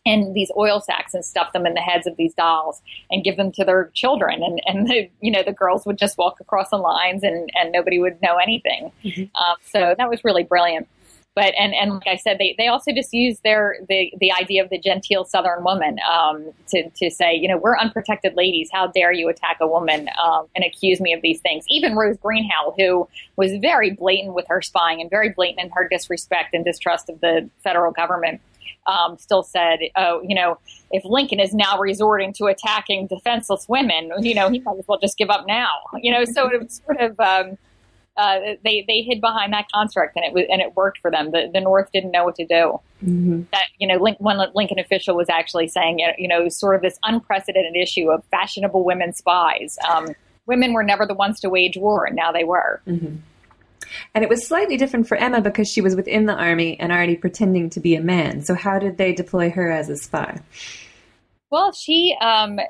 and 0.05 0.33
these 0.33 0.51
oil 0.57 0.81
sacks 0.81 1.13
and 1.13 1.23
stuff 1.23 1.53
them 1.53 1.65
in 1.65 1.73
the 1.73 1.81
heads 1.81 2.07
of 2.07 2.15
these 2.17 2.33
dolls 2.33 2.81
and 3.09 3.23
give 3.23 3.37
them 3.37 3.51
to 3.51 3.63
their 3.63 3.91
children 3.93 4.41
and 4.43 4.61
and 4.65 4.87
the 4.87 5.09
you 5.21 5.31
know 5.31 5.43
the 5.43 5.51
girls 5.51 5.85
would 5.85 5.97
just 5.97 6.17
walk 6.17 6.39
across 6.39 6.69
the 6.69 6.77
lines 6.77 7.23
and 7.23 7.49
and 7.53 7.71
nobody 7.71 7.99
would 7.99 8.21
know 8.21 8.37
anything 8.37 8.91
mm-hmm. 9.03 9.23
um, 9.41 9.55
so 9.63 9.95
that 9.97 10.09
was 10.09 10.23
really 10.23 10.43
brilliant 10.43 10.87
but 11.33 11.53
and 11.57 11.73
and 11.73 11.93
like 11.93 12.07
I 12.07 12.15
said, 12.17 12.39
they, 12.39 12.55
they 12.57 12.67
also 12.67 12.91
just 12.91 13.13
use 13.13 13.39
their 13.39 13.77
the 13.87 14.11
the 14.19 14.33
idea 14.33 14.63
of 14.63 14.69
the 14.69 14.77
genteel 14.77 15.23
Southern 15.23 15.63
woman 15.63 15.97
um, 16.11 16.51
to 16.69 16.89
to 16.89 17.09
say, 17.09 17.33
you 17.33 17.47
know, 17.47 17.57
we're 17.57 17.77
unprotected 17.77 18.35
ladies. 18.35 18.69
How 18.71 18.87
dare 18.87 19.13
you 19.13 19.29
attack 19.29 19.57
a 19.61 19.67
woman 19.67 20.09
um, 20.21 20.47
and 20.55 20.65
accuse 20.65 20.99
me 20.99 21.13
of 21.13 21.21
these 21.21 21.39
things? 21.39 21.63
Even 21.69 21.95
Rose 21.95 22.17
Greenhow, 22.17 22.73
who 22.75 23.07
was 23.37 23.53
very 23.61 23.91
blatant 23.91 24.33
with 24.33 24.45
her 24.49 24.61
spying 24.61 24.99
and 24.99 25.09
very 25.09 25.29
blatant 25.29 25.65
in 25.65 25.71
her 25.71 25.87
disrespect 25.87 26.53
and 26.53 26.65
distrust 26.65 27.09
of 27.09 27.21
the 27.21 27.49
federal 27.63 27.93
government, 27.93 28.41
um, 28.87 29.17
still 29.17 29.43
said, 29.43 29.79
oh, 29.95 30.21
you 30.23 30.35
know, 30.35 30.57
if 30.91 31.03
Lincoln 31.05 31.39
is 31.39 31.53
now 31.53 31.77
resorting 31.79 32.33
to 32.33 32.45
attacking 32.45 33.07
defenseless 33.07 33.67
women, 33.67 34.11
you 34.19 34.35
know, 34.35 34.49
he 34.49 34.59
might 34.59 34.77
as 34.77 34.87
well 34.87 34.99
just 34.99 35.17
give 35.17 35.29
up 35.29 35.45
now. 35.47 35.69
You 36.03 36.11
know, 36.11 36.25
so 36.25 36.49
it 36.49 36.61
was 36.61 36.81
sort 36.85 36.99
of. 36.99 37.19
Um, 37.19 37.57
uh, 38.17 38.39
they 38.63 38.83
they 38.87 39.01
hid 39.01 39.21
behind 39.21 39.53
that 39.53 39.65
construct 39.71 40.15
and 40.15 40.25
it 40.25 40.33
was 40.33 40.43
and 40.49 40.61
it 40.61 40.75
worked 40.75 40.97
for 40.99 41.09
them. 41.09 41.31
The 41.31 41.49
the 41.53 41.61
North 41.61 41.91
didn't 41.93 42.11
know 42.11 42.25
what 42.25 42.35
to 42.35 42.45
do. 42.45 42.79
Mm-hmm. 43.03 43.43
That 43.51 43.65
you 43.79 43.87
know, 43.87 43.95
Link, 43.95 44.19
one 44.19 44.37
Lincoln 44.53 44.79
official 44.79 45.15
was 45.15 45.29
actually 45.29 45.67
saying, 45.67 45.99
you 46.17 46.27
know, 46.27 46.49
sort 46.49 46.75
of 46.75 46.81
this 46.81 46.99
unprecedented 47.03 47.75
issue 47.75 48.11
of 48.11 48.23
fashionable 48.25 48.83
women 48.83 49.13
spies. 49.13 49.77
Um, 49.89 50.07
women 50.45 50.73
were 50.73 50.83
never 50.83 51.05
the 51.05 51.13
ones 51.13 51.39
to 51.41 51.49
wage 51.49 51.77
war, 51.77 52.05
and 52.05 52.15
now 52.15 52.31
they 52.31 52.43
were. 52.43 52.81
Mm-hmm. 52.85 53.17
And 54.13 54.23
it 54.23 54.29
was 54.29 54.47
slightly 54.47 54.77
different 54.77 55.07
for 55.07 55.17
Emma 55.17 55.41
because 55.41 55.69
she 55.69 55.81
was 55.81 55.95
within 55.95 56.25
the 56.25 56.35
army 56.35 56.79
and 56.79 56.91
already 56.91 57.15
pretending 57.15 57.69
to 57.71 57.79
be 57.79 57.95
a 57.95 58.01
man. 58.01 58.43
So, 58.43 58.55
how 58.55 58.79
did 58.79 58.97
they 58.97 59.13
deploy 59.13 59.49
her 59.49 59.71
as 59.71 59.89
a 59.89 59.97
spy? 59.97 60.39
Well, 61.51 61.73
she, 61.73 62.15
um, 62.21 62.61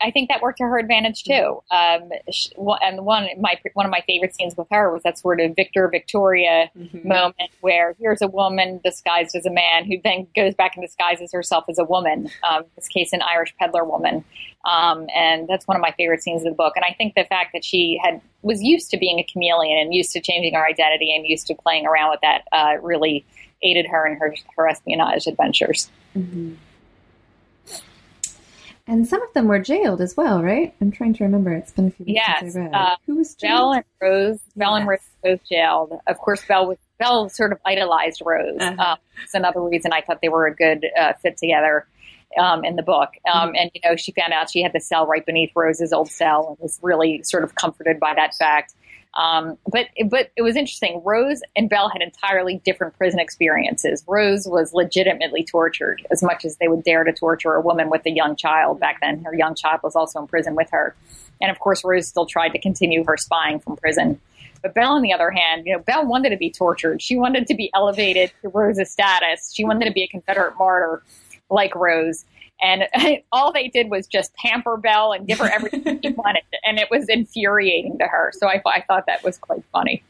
I 0.00 0.12
think 0.12 0.28
that 0.28 0.42
worked 0.42 0.58
to 0.58 0.64
her 0.64 0.78
advantage 0.78 1.24
too. 1.24 1.60
Um, 1.72 2.08
she, 2.30 2.52
and 2.80 3.04
one, 3.04 3.26
my 3.40 3.60
one 3.74 3.84
of 3.84 3.90
my 3.90 4.00
favorite 4.06 4.32
scenes 4.32 4.56
with 4.56 4.68
her 4.70 4.92
was 4.92 5.02
that 5.02 5.18
sort 5.18 5.40
of 5.40 5.56
Victor 5.56 5.88
Victoria 5.88 6.70
mm-hmm. 6.78 7.06
moment 7.06 7.50
where 7.62 7.96
here's 7.98 8.22
a 8.22 8.28
woman 8.28 8.80
disguised 8.84 9.34
as 9.34 9.44
a 9.44 9.50
man 9.50 9.86
who 9.86 9.96
then 10.04 10.28
goes 10.36 10.54
back 10.54 10.76
and 10.76 10.86
disguises 10.86 11.32
herself 11.32 11.64
as 11.68 11.80
a 11.80 11.84
woman. 11.84 12.30
Um, 12.48 12.62
in 12.62 12.70
this 12.76 12.86
case, 12.86 13.12
an 13.12 13.22
Irish 13.22 13.52
peddler 13.58 13.84
woman, 13.84 14.24
um, 14.64 15.08
and 15.12 15.48
that's 15.48 15.66
one 15.66 15.76
of 15.76 15.80
my 15.80 15.90
favorite 15.96 16.22
scenes 16.22 16.42
of 16.42 16.52
the 16.52 16.56
book. 16.56 16.74
And 16.76 16.84
I 16.84 16.94
think 16.94 17.16
the 17.16 17.24
fact 17.24 17.50
that 17.54 17.64
she 17.64 17.98
had 18.04 18.20
was 18.42 18.62
used 18.62 18.88
to 18.92 18.98
being 18.98 19.18
a 19.18 19.24
chameleon 19.24 19.78
and 19.78 19.92
used 19.92 20.12
to 20.12 20.20
changing 20.20 20.54
her 20.54 20.64
identity 20.64 21.12
and 21.12 21.26
used 21.26 21.48
to 21.48 21.56
playing 21.56 21.86
around 21.86 22.10
with 22.10 22.20
that 22.20 22.44
uh, 22.52 22.80
really 22.82 23.24
aided 23.62 23.86
her 23.86 24.06
in 24.06 24.16
her 24.16 24.32
her 24.56 24.68
espionage 24.68 25.26
adventures. 25.26 25.90
Mm-hmm. 26.16 26.54
And 28.86 29.06
some 29.06 29.22
of 29.22 29.32
them 29.32 29.46
were 29.46 29.60
jailed 29.60 30.00
as 30.00 30.16
well, 30.16 30.42
right? 30.42 30.74
I'm 30.80 30.90
trying 30.90 31.14
to 31.14 31.24
remember. 31.24 31.52
It's 31.52 31.70
been 31.70 31.86
a 31.86 31.90
few 31.90 32.04
weeks 32.04 32.20
yes. 32.24 32.40
since 32.40 32.56
I 32.56 32.60
read. 32.60 32.74
Uh, 32.74 32.96
Who 33.06 33.16
was 33.16 33.34
jailed? 33.34 33.50
Belle 33.50 33.72
and 33.72 33.84
Rose. 34.00 34.40
Belle 34.56 34.72
yes. 34.72 34.80
and 34.80 34.88
Rose 34.88 34.98
both 35.22 35.48
jailed. 35.48 35.92
Of 36.08 36.18
course, 36.18 36.44
Belle 36.46 36.66
was 36.66 36.78
Belle 36.98 37.28
sort 37.28 37.52
of 37.52 37.58
idolized 37.64 38.22
Rose. 38.24 38.60
Uh-huh. 38.60 38.82
Um, 38.82 38.98
it's 39.22 39.34
another 39.34 39.60
reason 39.62 39.92
I 39.92 40.00
thought 40.00 40.20
they 40.20 40.28
were 40.28 40.46
a 40.46 40.54
good 40.54 40.86
uh, 40.98 41.12
fit 41.14 41.36
together 41.36 41.86
um, 42.38 42.64
in 42.64 42.76
the 42.76 42.82
book. 42.82 43.10
Um, 43.32 43.48
mm-hmm. 43.48 43.56
And 43.56 43.70
you 43.74 43.80
know, 43.84 43.96
she 43.96 44.12
found 44.12 44.32
out 44.32 44.50
she 44.50 44.62
had 44.62 44.72
the 44.72 44.80
cell 44.80 45.06
right 45.06 45.24
beneath 45.24 45.52
Rose's 45.54 45.92
old 45.92 46.10
cell, 46.10 46.48
and 46.48 46.58
was 46.58 46.78
really 46.82 47.22
sort 47.22 47.44
of 47.44 47.54
comforted 47.54 48.00
by 48.00 48.14
that 48.14 48.34
fact. 48.34 48.74
Um, 49.14 49.58
but 49.70 49.88
but 50.06 50.30
it 50.36 50.42
was 50.42 50.56
interesting. 50.56 51.02
Rose 51.04 51.42
and 51.54 51.68
Belle 51.68 51.90
had 51.90 52.00
entirely 52.00 52.62
different 52.64 52.96
prison 52.96 53.20
experiences. 53.20 54.02
Rose 54.06 54.46
was 54.46 54.72
legitimately 54.72 55.44
tortured 55.44 56.06
as 56.10 56.22
much 56.22 56.44
as 56.44 56.56
they 56.56 56.68
would 56.68 56.82
dare 56.82 57.04
to 57.04 57.12
torture 57.12 57.54
a 57.54 57.60
woman 57.60 57.90
with 57.90 58.06
a 58.06 58.10
young 58.10 58.36
child 58.36 58.80
back 58.80 59.00
then. 59.00 59.22
Her 59.22 59.34
young 59.34 59.54
child 59.54 59.80
was 59.82 59.94
also 59.94 60.20
in 60.20 60.26
prison 60.26 60.54
with 60.54 60.70
her, 60.70 60.94
and 61.40 61.50
of 61.50 61.58
course, 61.58 61.84
Rose 61.84 62.08
still 62.08 62.26
tried 62.26 62.50
to 62.50 62.58
continue 62.58 63.04
her 63.04 63.16
spying 63.18 63.60
from 63.60 63.76
prison. 63.76 64.18
But 64.62 64.74
Belle, 64.74 64.92
on 64.92 65.02
the 65.02 65.12
other 65.12 65.30
hand, 65.30 65.66
you 65.66 65.72
know, 65.72 65.80
Belle 65.80 66.06
wanted 66.06 66.30
to 66.30 66.36
be 66.36 66.48
tortured. 66.48 67.02
She 67.02 67.16
wanted 67.16 67.48
to 67.48 67.54
be 67.54 67.70
elevated 67.74 68.32
to 68.42 68.48
Rose's 68.48 68.90
status. 68.90 69.52
She 69.52 69.64
wanted 69.64 69.86
to 69.86 69.92
be 69.92 70.04
a 70.04 70.08
Confederate 70.08 70.56
martyr 70.56 71.02
like 71.50 71.74
Rose. 71.74 72.24
And 72.62 72.84
all 73.32 73.52
they 73.52 73.68
did 73.68 73.90
was 73.90 74.06
just 74.06 74.34
pamper 74.36 74.76
Belle 74.76 75.12
and 75.12 75.26
give 75.26 75.38
her 75.38 75.50
everything 75.52 76.00
she 76.02 76.10
wanted. 76.16 76.42
And 76.64 76.78
it 76.78 76.88
was 76.90 77.08
infuriating 77.08 77.98
to 77.98 78.06
her. 78.06 78.32
So 78.34 78.48
I, 78.48 78.62
I 78.64 78.80
thought 78.82 79.06
that 79.06 79.22
was 79.24 79.36
quite 79.38 79.64
funny. 79.72 80.02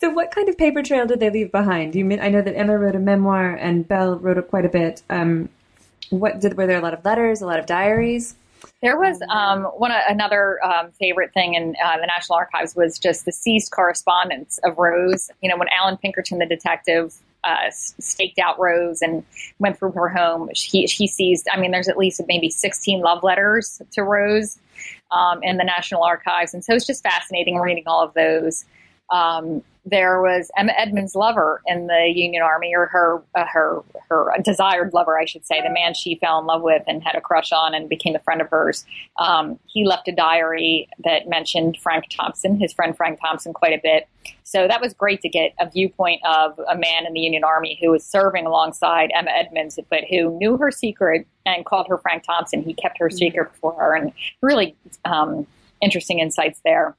so 0.00 0.10
what 0.10 0.30
kind 0.30 0.48
of 0.48 0.58
paper 0.58 0.82
trail 0.82 1.06
did 1.06 1.20
they 1.20 1.30
leave 1.30 1.52
behind? 1.52 1.94
You 1.94 2.04
mean, 2.04 2.20
I 2.20 2.28
know 2.28 2.42
that 2.42 2.56
Emma 2.56 2.76
wrote 2.76 2.96
a 2.96 3.00
memoir 3.00 3.54
and 3.54 3.86
Belle 3.86 4.18
wrote 4.18 4.48
quite 4.48 4.64
a 4.64 4.68
bit. 4.68 5.02
Um, 5.08 5.48
what 6.10 6.40
did, 6.40 6.56
were 6.56 6.66
there 6.66 6.78
a 6.78 6.82
lot 6.82 6.94
of 6.94 7.04
letters, 7.04 7.40
a 7.42 7.46
lot 7.46 7.58
of 7.58 7.66
diaries? 7.66 8.34
There 8.82 8.98
was 8.98 9.20
um, 9.28 9.64
one 9.64 9.92
another 10.08 10.64
um, 10.64 10.90
favorite 10.92 11.32
thing 11.32 11.54
in 11.54 11.74
uh, 11.84 11.98
the 11.98 12.06
National 12.06 12.36
Archives 12.36 12.74
was 12.74 12.98
just 12.98 13.24
the 13.24 13.32
seized 13.32 13.70
correspondence 13.70 14.58
of 14.64 14.78
Rose. 14.78 15.30
You 15.42 15.48
know, 15.48 15.56
when 15.56 15.68
Allan 15.68 15.96
Pinkerton, 15.96 16.38
the 16.38 16.46
detective, 16.46 17.14
uh, 17.48 17.70
staked 17.70 18.38
out 18.38 18.58
Rose 18.58 19.00
and 19.00 19.24
went 19.58 19.78
through 19.78 19.92
her 19.92 20.08
home. 20.08 20.50
He, 20.54 20.82
he 20.84 21.06
seized, 21.06 21.46
I 21.52 21.58
mean, 21.58 21.70
there's 21.70 21.88
at 21.88 21.96
least 21.96 22.20
maybe 22.28 22.50
16 22.50 23.00
love 23.00 23.22
letters 23.22 23.80
to 23.92 24.02
Rose 24.02 24.58
um, 25.10 25.42
in 25.42 25.56
the 25.56 25.64
National 25.64 26.02
Archives. 26.02 26.52
And 26.52 26.64
so 26.64 26.74
it's 26.74 26.86
just 26.86 27.02
fascinating 27.02 27.56
reading 27.56 27.84
all 27.86 28.02
of 28.02 28.12
those. 28.14 28.64
Um, 29.10 29.62
there 29.90 30.20
was 30.20 30.50
Emma 30.56 30.72
Edmonds' 30.76 31.14
lover 31.14 31.62
in 31.66 31.86
the 31.86 32.12
Union 32.14 32.42
Army, 32.42 32.74
or 32.74 32.86
her 32.86 33.22
uh, 33.34 33.46
her 33.46 33.82
her 34.08 34.30
desired 34.42 34.92
lover, 34.92 35.18
I 35.18 35.24
should 35.24 35.46
say, 35.46 35.62
the 35.62 35.70
man 35.70 35.94
she 35.94 36.16
fell 36.16 36.38
in 36.38 36.46
love 36.46 36.62
with 36.62 36.82
and 36.86 37.02
had 37.02 37.14
a 37.14 37.20
crush 37.20 37.52
on 37.52 37.74
and 37.74 37.88
became 37.88 38.14
a 38.14 38.18
friend 38.18 38.40
of 38.40 38.48
hers. 38.50 38.84
Um, 39.16 39.58
he 39.66 39.86
left 39.86 40.08
a 40.08 40.12
diary 40.12 40.88
that 41.04 41.28
mentioned 41.28 41.78
Frank 41.78 42.04
Thompson, 42.10 42.58
his 42.58 42.72
friend 42.72 42.96
Frank 42.96 43.20
Thompson, 43.20 43.52
quite 43.52 43.72
a 43.72 43.80
bit. 43.82 44.08
So 44.42 44.68
that 44.68 44.80
was 44.80 44.92
great 44.92 45.20
to 45.22 45.28
get 45.28 45.54
a 45.58 45.68
viewpoint 45.68 46.20
of 46.26 46.58
a 46.68 46.76
man 46.76 47.06
in 47.06 47.12
the 47.12 47.20
Union 47.20 47.44
Army 47.44 47.78
who 47.80 47.90
was 47.90 48.04
serving 48.04 48.46
alongside 48.46 49.10
Emma 49.14 49.30
Edmonds, 49.30 49.78
but 49.88 50.04
who 50.10 50.36
knew 50.38 50.56
her 50.56 50.70
secret 50.70 51.26
and 51.46 51.64
called 51.64 51.86
her 51.88 51.98
Frank 51.98 52.24
Thompson. 52.24 52.62
He 52.62 52.74
kept 52.74 52.98
her 52.98 53.10
secret 53.10 53.54
for 53.54 53.74
her, 53.74 53.94
and 53.94 54.12
really 54.42 54.76
um, 55.04 55.46
interesting 55.80 56.18
insights 56.18 56.60
there. 56.64 56.94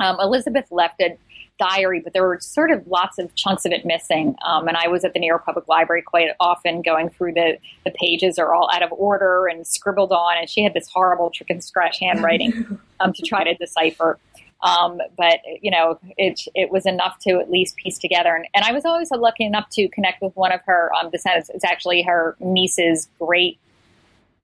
Um, 0.00 0.16
Elizabeth 0.20 0.70
left 0.70 1.00
a 1.00 1.16
diary, 1.58 2.00
but 2.00 2.12
there 2.12 2.22
were 2.22 2.38
sort 2.40 2.70
of 2.70 2.86
lots 2.86 3.18
of 3.18 3.34
chunks 3.34 3.64
of 3.64 3.72
it 3.72 3.84
missing. 3.84 4.36
Um, 4.46 4.68
and 4.68 4.76
I 4.76 4.88
was 4.88 5.04
at 5.04 5.12
the 5.12 5.18
New 5.18 5.26
York 5.26 5.44
Public 5.44 5.66
Library 5.68 6.02
quite 6.02 6.28
often 6.40 6.82
going 6.82 7.10
through 7.10 7.34
the, 7.34 7.58
the 7.84 7.90
pages 7.90 8.38
are 8.38 8.54
all 8.54 8.70
out 8.72 8.82
of 8.82 8.92
order 8.92 9.46
and 9.46 9.66
scribbled 9.66 10.12
on. 10.12 10.38
And 10.38 10.48
she 10.48 10.62
had 10.62 10.72
this 10.72 10.88
horrible 10.88 11.30
trick 11.30 11.50
and 11.50 11.62
scratch 11.62 11.98
handwriting 11.98 12.78
um, 13.00 13.12
to 13.12 13.22
try 13.22 13.44
to 13.44 13.54
decipher. 13.54 14.18
Um, 14.62 15.00
but 15.16 15.38
you 15.62 15.70
know, 15.70 16.00
it 16.16 16.40
it 16.54 16.70
was 16.70 16.84
enough 16.84 17.18
to 17.20 17.38
at 17.38 17.48
least 17.48 17.76
piece 17.76 17.96
together. 17.96 18.34
And, 18.34 18.44
and 18.54 18.64
I 18.64 18.72
was 18.72 18.84
always 18.84 19.10
lucky 19.10 19.44
enough 19.44 19.68
to 19.70 19.88
connect 19.88 20.20
with 20.20 20.34
one 20.36 20.50
of 20.50 20.60
her 20.66 20.90
um, 20.94 21.10
descendants. 21.10 21.48
It's 21.54 21.64
actually 21.64 22.02
her 22.02 22.36
niece's 22.40 23.08
great 23.20 23.58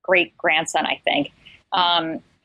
great 0.03 0.37
grandson, 0.37 0.85
I 0.85 1.01
think. 1.03 1.31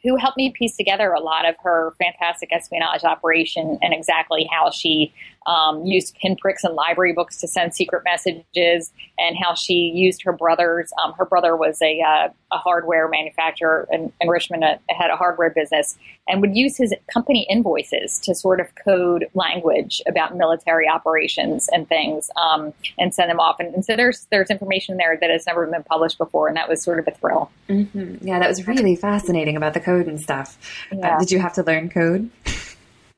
Who 0.03 0.17
helped 0.17 0.37
me 0.37 0.51
piece 0.51 0.77
together 0.77 1.13
a 1.13 1.21
lot 1.21 1.47
of 1.47 1.57
her 1.63 1.95
fantastic 1.99 2.53
espionage 2.53 3.05
operation 3.05 3.79
and 3.83 3.93
exactly 3.93 4.49
how 4.51 4.71
she 4.71 5.13
um, 5.47 5.85
used 5.85 6.15
pinpricks 6.21 6.65
and 6.65 6.75
library 6.75 7.13
books 7.13 7.39
to 7.39 7.49
send 7.49 7.75
secret 7.75 8.03
messages, 8.05 8.93
and 9.19 9.37
how 9.43 9.55
she 9.55 9.75
used 9.95 10.23
her 10.23 10.33
brother's. 10.33 10.93
Um, 11.03 11.13
her 11.15 11.25
brother 11.25 11.57
was 11.57 11.81
a, 11.83 12.01
uh, 12.01 12.29
a 12.53 12.59
hardware 12.59 13.09
manufacturer 13.09 13.89
in, 13.91 14.13
in 14.21 14.29
Richmond, 14.29 14.65
uh, 14.65 14.77
had 14.89 15.11
a 15.11 15.17
hardware 15.17 15.51
business, 15.51 15.99
and 16.29 16.41
would 16.41 16.57
use 16.57 16.77
his 16.77 16.95
company 17.13 17.47
invoices 17.49 18.19
to 18.21 18.35
sort 18.35 18.61
of 18.61 18.69
code 18.85 19.27
language 19.35 20.03
about 20.07 20.37
military 20.37 20.89
operations 20.89 21.69
and 21.73 21.89
things, 21.89 22.31
um, 22.37 22.73
and 22.99 23.15
send 23.15 23.31
them 23.31 23.41
off. 23.41 23.57
And, 23.61 23.75
and, 23.75 23.85
so 23.85 23.97
there's 23.97 24.27
there's 24.31 24.51
information 24.51 24.99
there 24.99 25.17
that 25.21 25.31
has 25.31 25.47
never 25.47 25.67
been 25.67 25.83
published 25.85 26.19
before, 26.19 26.49
and 26.49 26.57
that 26.57 26.69
was 26.69 26.83
sort 26.83 26.99
of 26.99 27.09
a 27.09 27.13
thrill. 27.13 27.51
Mm-hmm. 27.69 28.27
Yeah, 28.27 28.39
that 28.39 28.49
was 28.49 28.67
really 28.67 28.97
fascinating 28.97 29.57
about 29.57 29.75
the 29.75 29.81
code 29.81 30.07
and 30.07 30.21
stuff. 30.21 30.59
Uh, 30.93 30.97
yeah. 30.97 31.17
Uh, 31.17 31.19
did 31.19 31.31
you 31.31 31.39
have 31.39 31.55
to 31.55 31.63
learn 31.63 31.89
code? 31.89 32.31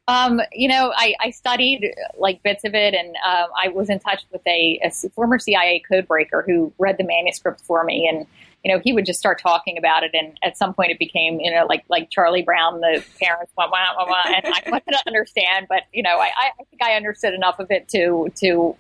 Um, 0.09 0.41
you 0.53 0.67
know, 0.67 0.93
I, 0.97 1.15
I, 1.21 1.31
studied 1.31 1.95
like 2.19 2.43
bits 2.43 2.65
of 2.65 2.75
it, 2.75 2.93
and 2.93 3.15
um, 3.25 3.51
I 3.57 3.69
was 3.69 3.89
in 3.89 4.01
touch 4.01 4.25
with 4.33 4.45
a, 4.49 4.81
a, 4.83 4.91
former 5.11 5.39
CIA 5.39 5.81
codebreaker 5.89 6.45
who 6.45 6.73
read 6.79 6.99
the 6.99 7.05
manuscript 7.05 7.61
for 7.61 7.85
me, 7.85 8.09
and 8.09 8.27
you 8.65 8.73
know, 8.73 8.81
he 8.83 8.93
would 8.93 9.07
just 9.07 9.21
start 9.21 9.41
talking 9.41 9.79
about 9.79 10.03
it, 10.03 10.11
and 10.13 10.37
at 10.43 10.59
some 10.59 10.75
point 10.75 10.91
it 10.91 10.99
became, 10.99 11.39
you 11.39 11.53
know, 11.53 11.67
like 11.67 11.85
like 11.89 12.11
Charlie 12.11 12.43
Brown, 12.43 12.81
the 12.81 13.05
parents 13.21 13.53
wah 13.57 13.69
wah 13.71 13.95
wah 13.97 14.07
wah, 14.09 14.23
and 14.27 14.45
I 14.47 14.63
wanted 14.71 14.91
to 14.91 15.03
understand, 15.07 15.67
but 15.69 15.83
you 15.93 16.03
know, 16.03 16.19
I, 16.19 16.31
I 16.37 16.65
think 16.69 16.83
I 16.83 16.95
understood 16.95 17.33
enough 17.33 17.61
of 17.61 17.71
it 17.71 17.89
to 17.91 18.29
to 18.41 18.77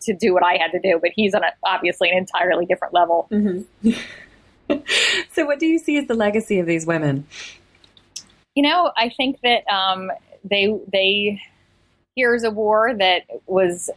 to 0.00 0.14
do 0.14 0.34
what 0.34 0.44
I 0.44 0.56
had 0.56 0.72
to 0.72 0.80
do, 0.80 0.98
but 1.00 1.12
he's 1.14 1.34
on 1.34 1.44
a, 1.44 1.52
obviously 1.62 2.10
an 2.10 2.18
entirely 2.18 2.66
different 2.66 2.94
level. 2.94 3.28
Mm-hmm. 3.30 3.92
so, 5.32 5.46
what 5.46 5.60
do 5.60 5.66
you 5.66 5.78
see 5.78 5.98
as 5.98 6.06
the 6.08 6.14
legacy 6.14 6.58
of 6.58 6.66
these 6.66 6.84
women? 6.84 7.26
You 8.54 8.64
know, 8.64 8.92
I 8.96 9.08
think 9.08 9.40
that 9.42 9.66
um, 9.72 10.10
they 10.44 10.76
they 10.92 11.40
here's 12.14 12.44
a 12.44 12.50
war 12.50 12.94
that 12.94 13.22
was 13.46 13.90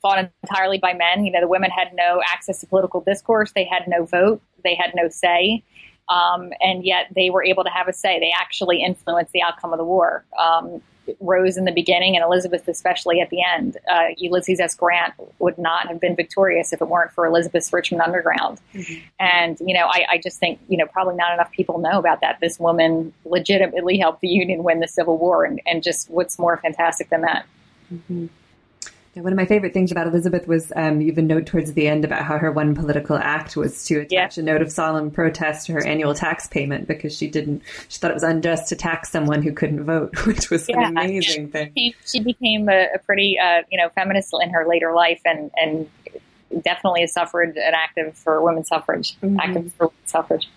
fought 0.00 0.30
entirely 0.42 0.78
by 0.78 0.94
men. 0.94 1.24
You 1.24 1.32
know, 1.32 1.40
the 1.40 1.48
women 1.48 1.70
had 1.70 1.94
no 1.94 2.20
access 2.26 2.60
to 2.60 2.66
political 2.66 3.00
discourse. 3.00 3.52
They 3.52 3.64
had 3.64 3.86
no 3.88 4.04
vote. 4.04 4.40
They 4.64 4.74
had 4.74 4.92
no 4.94 5.08
say. 5.08 5.62
Um, 6.08 6.52
and 6.60 6.84
yet 6.84 7.06
they 7.14 7.30
were 7.30 7.44
able 7.44 7.64
to 7.64 7.70
have 7.70 7.88
a 7.88 7.92
say. 7.92 8.18
They 8.18 8.32
actually 8.34 8.82
influenced 8.82 9.32
the 9.32 9.42
outcome 9.42 9.72
of 9.72 9.78
the 9.78 9.84
war. 9.84 10.24
Um, 10.38 10.80
Rose 11.20 11.56
in 11.56 11.64
the 11.64 11.72
beginning 11.72 12.16
and 12.16 12.24
Elizabeth 12.24 12.66
especially 12.68 13.20
at 13.20 13.30
the 13.30 13.42
end. 13.42 13.76
Uh, 13.90 14.08
Ulysses 14.16 14.60
S. 14.60 14.74
Grant 14.74 15.14
would 15.38 15.58
not 15.58 15.88
have 15.88 16.00
been 16.00 16.16
victorious 16.16 16.72
if 16.72 16.80
it 16.80 16.88
weren't 16.88 17.12
for 17.12 17.26
Elizabeth's 17.26 17.72
Richmond 17.72 18.02
Underground. 18.02 18.60
Mm-hmm. 18.74 19.06
And, 19.20 19.58
you 19.60 19.74
know, 19.74 19.86
I, 19.86 20.06
I, 20.12 20.18
just 20.18 20.38
think, 20.38 20.60
you 20.68 20.76
know, 20.76 20.86
probably 20.86 21.16
not 21.16 21.32
enough 21.32 21.50
people 21.52 21.78
know 21.78 21.98
about 21.98 22.20
that. 22.20 22.38
This 22.40 22.58
woman 22.58 23.12
legitimately 23.24 23.98
helped 23.98 24.20
the 24.20 24.28
Union 24.28 24.62
win 24.62 24.80
the 24.80 24.88
Civil 24.88 25.18
War. 25.18 25.44
And, 25.44 25.60
and 25.66 25.82
just 25.82 26.10
what's 26.10 26.38
more 26.38 26.56
fantastic 26.56 27.10
than 27.10 27.22
that? 27.22 27.46
Mm-hmm. 27.92 28.26
One 29.20 29.32
of 29.32 29.36
my 29.36 29.46
favorite 29.46 29.72
things 29.72 29.90
about 29.90 30.06
Elizabeth 30.06 30.46
was 30.46 30.72
um, 30.76 31.02
even 31.02 31.26
note 31.26 31.46
towards 31.46 31.72
the 31.72 31.88
end 31.88 32.04
about 32.04 32.22
how 32.22 32.38
her 32.38 32.52
one 32.52 32.74
political 32.74 33.16
act 33.16 33.56
was 33.56 33.84
to 33.86 34.00
attach 34.00 34.36
yeah. 34.36 34.42
a 34.42 34.44
note 34.44 34.62
of 34.62 34.70
solemn 34.70 35.10
protest 35.10 35.66
to 35.66 35.72
her 35.72 35.84
annual 35.84 36.14
tax 36.14 36.46
payment 36.46 36.86
because 36.86 37.16
she 37.16 37.28
didn't. 37.28 37.62
She 37.88 37.98
thought 37.98 38.10
it 38.10 38.14
was 38.14 38.22
unjust 38.22 38.68
to 38.68 38.76
tax 38.76 39.10
someone 39.10 39.42
who 39.42 39.52
couldn't 39.52 39.84
vote, 39.84 40.14
which 40.26 40.50
was 40.50 40.68
yeah. 40.68 40.88
an 40.88 40.96
amazing 40.96 41.50
thing. 41.50 41.72
She, 41.76 41.94
she 42.06 42.20
became 42.20 42.68
a, 42.68 42.88
a 42.94 42.98
pretty, 42.98 43.38
uh, 43.38 43.62
you 43.70 43.78
know, 43.78 43.88
feminist 43.90 44.34
in 44.40 44.50
her 44.50 44.66
later 44.68 44.92
life, 44.92 45.20
and 45.24 45.50
and 45.56 45.88
definitely 46.62 47.02
a 47.02 47.08
suffrage, 47.08 47.56
an 47.56 47.74
active 47.74 48.16
for 48.16 48.42
women's 48.42 48.68
suffrage, 48.68 49.16
mm-hmm. 49.20 49.38
active 49.40 49.72
for 49.74 49.86
women's 49.86 50.10
suffrage. 50.10 50.48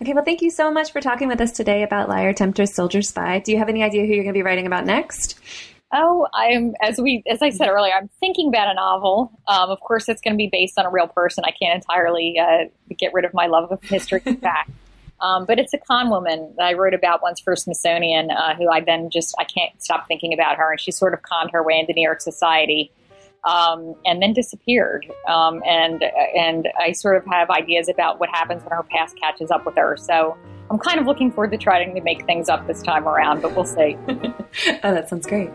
Okay, 0.00 0.12
well, 0.12 0.24
thank 0.24 0.42
you 0.42 0.50
so 0.50 0.70
much 0.70 0.92
for 0.92 1.00
talking 1.00 1.26
with 1.26 1.40
us 1.40 1.50
today 1.50 1.82
about 1.82 2.08
Liar, 2.08 2.32
Tempter, 2.32 2.66
Soldier, 2.66 3.02
Spy. 3.02 3.40
Do 3.40 3.50
you 3.50 3.58
have 3.58 3.68
any 3.68 3.82
idea 3.82 4.02
who 4.02 4.12
you're 4.12 4.22
going 4.22 4.32
to 4.32 4.38
be 4.38 4.44
writing 4.44 4.66
about 4.66 4.86
next? 4.86 5.40
Oh, 5.90 6.26
I'm 6.34 6.74
as 6.82 7.00
we 7.00 7.22
as 7.26 7.40
I 7.40 7.50
said 7.50 7.68
earlier, 7.68 7.94
I'm 7.94 8.08
thinking 8.20 8.48
about 8.48 8.68
a 8.70 8.74
novel. 8.74 9.32
Um, 9.46 9.70
of 9.70 9.80
course, 9.80 10.08
it's 10.08 10.20
going 10.20 10.34
to 10.34 10.38
be 10.38 10.48
based 10.48 10.78
on 10.78 10.84
a 10.84 10.90
real 10.90 11.08
person. 11.08 11.44
I 11.46 11.50
can't 11.50 11.74
entirely 11.74 12.38
uh, 12.38 12.64
get 12.98 13.14
rid 13.14 13.24
of 13.24 13.32
my 13.32 13.46
love 13.46 13.72
of 13.72 13.82
history 13.82 14.20
fact. 14.20 14.70
Um, 15.20 15.46
but 15.46 15.58
it's 15.58 15.74
a 15.74 15.78
con 15.78 16.10
woman 16.10 16.54
that 16.58 16.64
I 16.64 16.74
wrote 16.74 16.94
about 16.94 17.22
once 17.22 17.40
for 17.40 17.56
Smithsonian, 17.56 18.30
uh, 18.30 18.54
who 18.54 18.68
I 18.70 18.80
then 18.80 19.10
just 19.10 19.34
I 19.38 19.42
can't 19.42 19.72
stop 19.82 20.06
thinking 20.06 20.32
about 20.32 20.56
her, 20.58 20.70
and 20.70 20.80
she 20.80 20.92
sort 20.92 21.12
of 21.12 21.22
conned 21.22 21.50
her 21.50 21.60
way 21.60 21.76
into 21.76 21.92
New 21.92 22.02
York 22.02 22.20
society, 22.20 22.92
um, 23.42 23.96
and 24.04 24.22
then 24.22 24.32
disappeared. 24.32 25.10
Um, 25.26 25.60
and 25.66 26.04
and 26.36 26.68
I 26.78 26.92
sort 26.92 27.16
of 27.16 27.26
have 27.26 27.50
ideas 27.50 27.88
about 27.88 28.20
what 28.20 28.28
happens 28.28 28.62
when 28.62 28.70
her 28.70 28.84
past 28.84 29.18
catches 29.20 29.50
up 29.50 29.66
with 29.66 29.74
her. 29.74 29.96
So 29.96 30.36
I'm 30.70 30.78
kind 30.78 31.00
of 31.00 31.06
looking 31.06 31.32
forward 31.32 31.50
to 31.50 31.58
trying 31.58 31.96
to 31.96 32.00
make 32.00 32.24
things 32.24 32.48
up 32.48 32.68
this 32.68 32.80
time 32.80 33.08
around, 33.08 33.42
but 33.42 33.56
we'll 33.56 33.64
see. 33.64 33.96
oh, 34.08 34.94
that 34.94 35.08
sounds 35.08 35.26
great. 35.26 35.50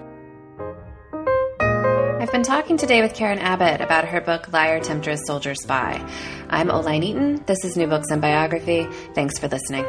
I've 2.23 2.31
been 2.31 2.41
talking 2.41 2.77
today 2.77 3.01
with 3.01 3.15
Karen 3.15 3.37
Abbott 3.37 3.81
about 3.81 4.05
her 4.05 4.21
book 4.21 4.53
Liar, 4.53 4.79
Temptress, 4.79 5.25
Soldier, 5.27 5.55
Spy. 5.55 6.01
I'm 6.49 6.71
Oline 6.71 7.03
Eaton. 7.03 7.43
This 7.47 7.65
is 7.65 7.75
New 7.75 7.87
Books 7.87 8.11
in 8.11 8.21
Biography. 8.21 8.87
Thanks 9.13 9.37
for 9.37 9.49
listening. 9.49 9.85